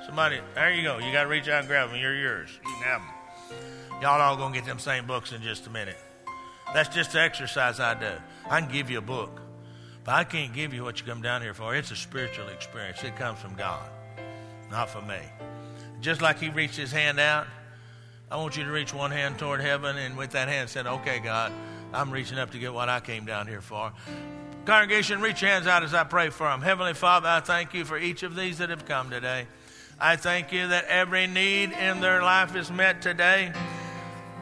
Somebody, 0.04 0.38
there 0.54 0.70
you 0.70 0.82
go. 0.82 0.98
You 0.98 1.10
got 1.12 1.22
to 1.22 1.28
reach 1.28 1.48
out 1.48 1.60
and 1.60 1.68
grab 1.68 1.88
them. 1.88 1.98
You're 1.98 2.14
yours. 2.14 2.50
You 2.62 2.70
can 2.74 2.82
have 2.82 3.00
them. 3.00 4.02
Y'all 4.02 4.20
all 4.20 4.36
going 4.36 4.52
to 4.52 4.58
get 4.58 4.66
them 4.66 4.78
same 4.78 5.06
books 5.06 5.32
in 5.32 5.40
just 5.40 5.66
a 5.66 5.70
minute. 5.70 5.96
That's 6.74 6.94
just 6.94 7.12
the 7.12 7.20
exercise 7.20 7.80
I 7.80 7.94
do. 7.94 8.10
I 8.50 8.60
can 8.60 8.70
give 8.70 8.90
you 8.90 8.98
a 8.98 9.02
book, 9.02 9.40
but 10.04 10.14
I 10.14 10.24
can't 10.24 10.52
give 10.52 10.74
you 10.74 10.84
what 10.84 11.00
you 11.00 11.06
come 11.06 11.22
down 11.22 11.40
here 11.40 11.54
for. 11.54 11.74
It's 11.74 11.90
a 11.90 11.96
spiritual 11.96 12.48
experience. 12.48 13.02
It 13.02 13.16
comes 13.16 13.38
from 13.38 13.54
God, 13.54 13.88
not 14.70 14.90
from 14.90 15.06
me. 15.06 15.20
Just 16.02 16.20
like 16.20 16.38
He 16.38 16.50
reached 16.50 16.76
His 16.76 16.92
hand 16.92 17.18
out, 17.18 17.46
I 18.30 18.36
want 18.36 18.56
you 18.56 18.64
to 18.64 18.70
reach 18.70 18.92
one 18.92 19.10
hand 19.10 19.38
toward 19.38 19.60
heaven 19.60 19.96
and 19.96 20.18
with 20.18 20.32
that 20.32 20.48
hand 20.48 20.68
said, 20.68 20.86
Okay, 20.86 21.20
God, 21.20 21.52
I'm 21.94 22.10
reaching 22.10 22.38
up 22.38 22.50
to 22.50 22.58
get 22.58 22.74
what 22.74 22.88
I 22.88 23.00
came 23.00 23.24
down 23.24 23.46
here 23.46 23.60
for. 23.60 23.92
Congregation, 24.66 25.20
reach 25.20 25.42
your 25.42 25.50
hands 25.50 25.66
out 25.66 25.82
as 25.82 25.92
I 25.92 26.04
pray 26.04 26.30
for 26.30 26.48
them. 26.48 26.62
Heavenly 26.62 26.94
Father, 26.94 27.28
I 27.28 27.40
thank 27.40 27.74
you 27.74 27.84
for 27.84 27.98
each 27.98 28.22
of 28.22 28.34
these 28.34 28.58
that 28.58 28.70
have 28.70 28.86
come 28.86 29.10
today. 29.10 29.46
I 30.00 30.16
thank 30.16 30.52
you 30.52 30.68
that 30.68 30.86
every 30.86 31.26
need 31.26 31.72
in 31.72 32.00
their 32.00 32.22
life 32.22 32.56
is 32.56 32.70
met 32.70 33.02
today. 33.02 33.52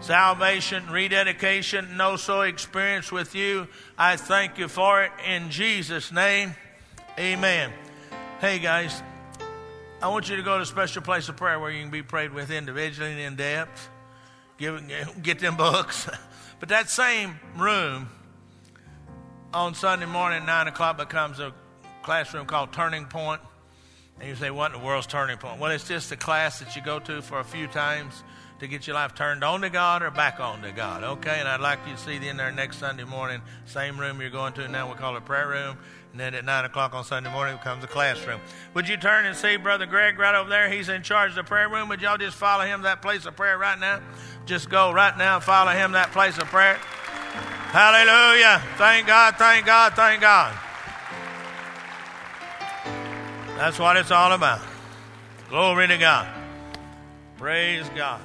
Salvation, 0.00 0.88
rededication, 0.92 1.96
know 1.96 2.14
so 2.14 2.42
experience 2.42 3.10
with 3.10 3.34
you. 3.34 3.66
I 3.98 4.14
thank 4.16 4.58
you 4.58 4.68
for 4.68 5.02
it 5.02 5.10
in 5.28 5.50
Jesus' 5.50 6.12
name. 6.12 6.54
Amen. 7.18 7.72
Hey, 8.40 8.60
guys, 8.60 9.02
I 10.00 10.06
want 10.06 10.30
you 10.30 10.36
to 10.36 10.42
go 10.42 10.56
to 10.56 10.62
a 10.62 10.66
special 10.66 11.02
place 11.02 11.28
of 11.28 11.36
prayer 11.36 11.58
where 11.58 11.72
you 11.72 11.82
can 11.82 11.90
be 11.90 12.02
prayed 12.02 12.32
with 12.32 12.52
individually 12.52 13.10
and 13.10 13.20
in 13.20 13.34
depth. 13.34 13.88
Give, 14.56 14.80
get 15.20 15.40
them 15.40 15.56
books. 15.56 16.08
But 16.60 16.68
that 16.68 16.88
same 16.88 17.40
room 17.56 18.08
on 19.54 19.74
Sunday 19.74 20.06
morning, 20.06 20.46
9 20.46 20.68
o'clock, 20.68 20.96
becomes 20.96 21.38
a 21.38 21.52
classroom 22.02 22.46
called 22.46 22.72
Turning 22.72 23.06
Point. 23.06 23.40
And 24.18 24.28
you 24.28 24.34
say, 24.34 24.50
What 24.50 24.72
in 24.72 24.80
the 24.80 24.84
world's 24.84 25.06
Turning 25.06 25.36
Point? 25.36 25.60
Well, 25.60 25.70
it's 25.70 25.86
just 25.86 26.10
a 26.12 26.16
class 26.16 26.60
that 26.60 26.74
you 26.76 26.82
go 26.82 26.98
to 27.00 27.22
for 27.22 27.40
a 27.40 27.44
few 27.44 27.66
times 27.66 28.22
to 28.60 28.68
get 28.68 28.86
your 28.86 28.94
life 28.94 29.14
turned 29.14 29.42
on 29.42 29.60
to 29.62 29.70
God 29.70 30.02
or 30.02 30.10
back 30.10 30.38
on 30.38 30.62
to 30.62 30.70
God. 30.70 31.02
Okay? 31.02 31.36
And 31.38 31.48
I'd 31.48 31.60
like 31.60 31.80
you 31.86 31.94
to 31.94 31.98
see 31.98 32.14
you 32.14 32.30
in 32.30 32.36
there 32.36 32.52
next 32.52 32.78
Sunday 32.78 33.04
morning, 33.04 33.42
same 33.66 33.98
room 33.98 34.20
you're 34.20 34.30
going 34.30 34.52
to 34.54 34.68
now. 34.68 34.88
We 34.88 34.96
call 34.96 35.16
it 35.16 35.24
prayer 35.24 35.48
room. 35.48 35.76
And 36.12 36.20
then 36.20 36.34
at 36.34 36.44
9 36.44 36.64
o'clock 36.66 36.94
on 36.94 37.04
Sunday 37.04 37.32
morning 37.32 37.56
becomes 37.56 37.82
a 37.82 37.88
classroom. 37.88 38.40
Would 38.74 38.88
you 38.88 38.96
turn 38.96 39.24
and 39.24 39.34
see 39.36 39.56
Brother 39.56 39.86
Greg 39.86 40.18
right 40.18 40.34
over 40.34 40.48
there? 40.48 40.70
He's 40.70 40.88
in 40.88 41.02
charge 41.02 41.30
of 41.30 41.36
the 41.36 41.44
prayer 41.44 41.68
room. 41.68 41.88
Would 41.88 42.02
y'all 42.02 42.18
just 42.18 42.36
follow 42.36 42.64
him 42.64 42.82
that 42.82 43.02
place 43.02 43.26
of 43.26 43.34
prayer 43.34 43.58
right 43.58 43.78
now? 43.78 44.00
Just 44.46 44.70
go 44.70 44.92
right 44.92 45.16
now 45.16 45.36
and 45.36 45.44
follow 45.44 45.72
him 45.72 45.92
that 45.92 46.12
place 46.12 46.38
of 46.38 46.44
prayer. 46.44 46.78
Hallelujah. 47.72 48.62
Thank 48.76 49.06
God, 49.06 49.36
thank 49.36 49.66
God, 49.66 49.94
thank 49.94 50.20
God. 50.20 50.54
That's 53.56 53.78
what 53.78 53.96
it's 53.96 54.10
all 54.10 54.32
about. 54.32 54.60
Glory 55.48 55.88
to 55.88 55.98
God. 55.98 56.26
Praise 57.38 57.88
God. 57.94 58.20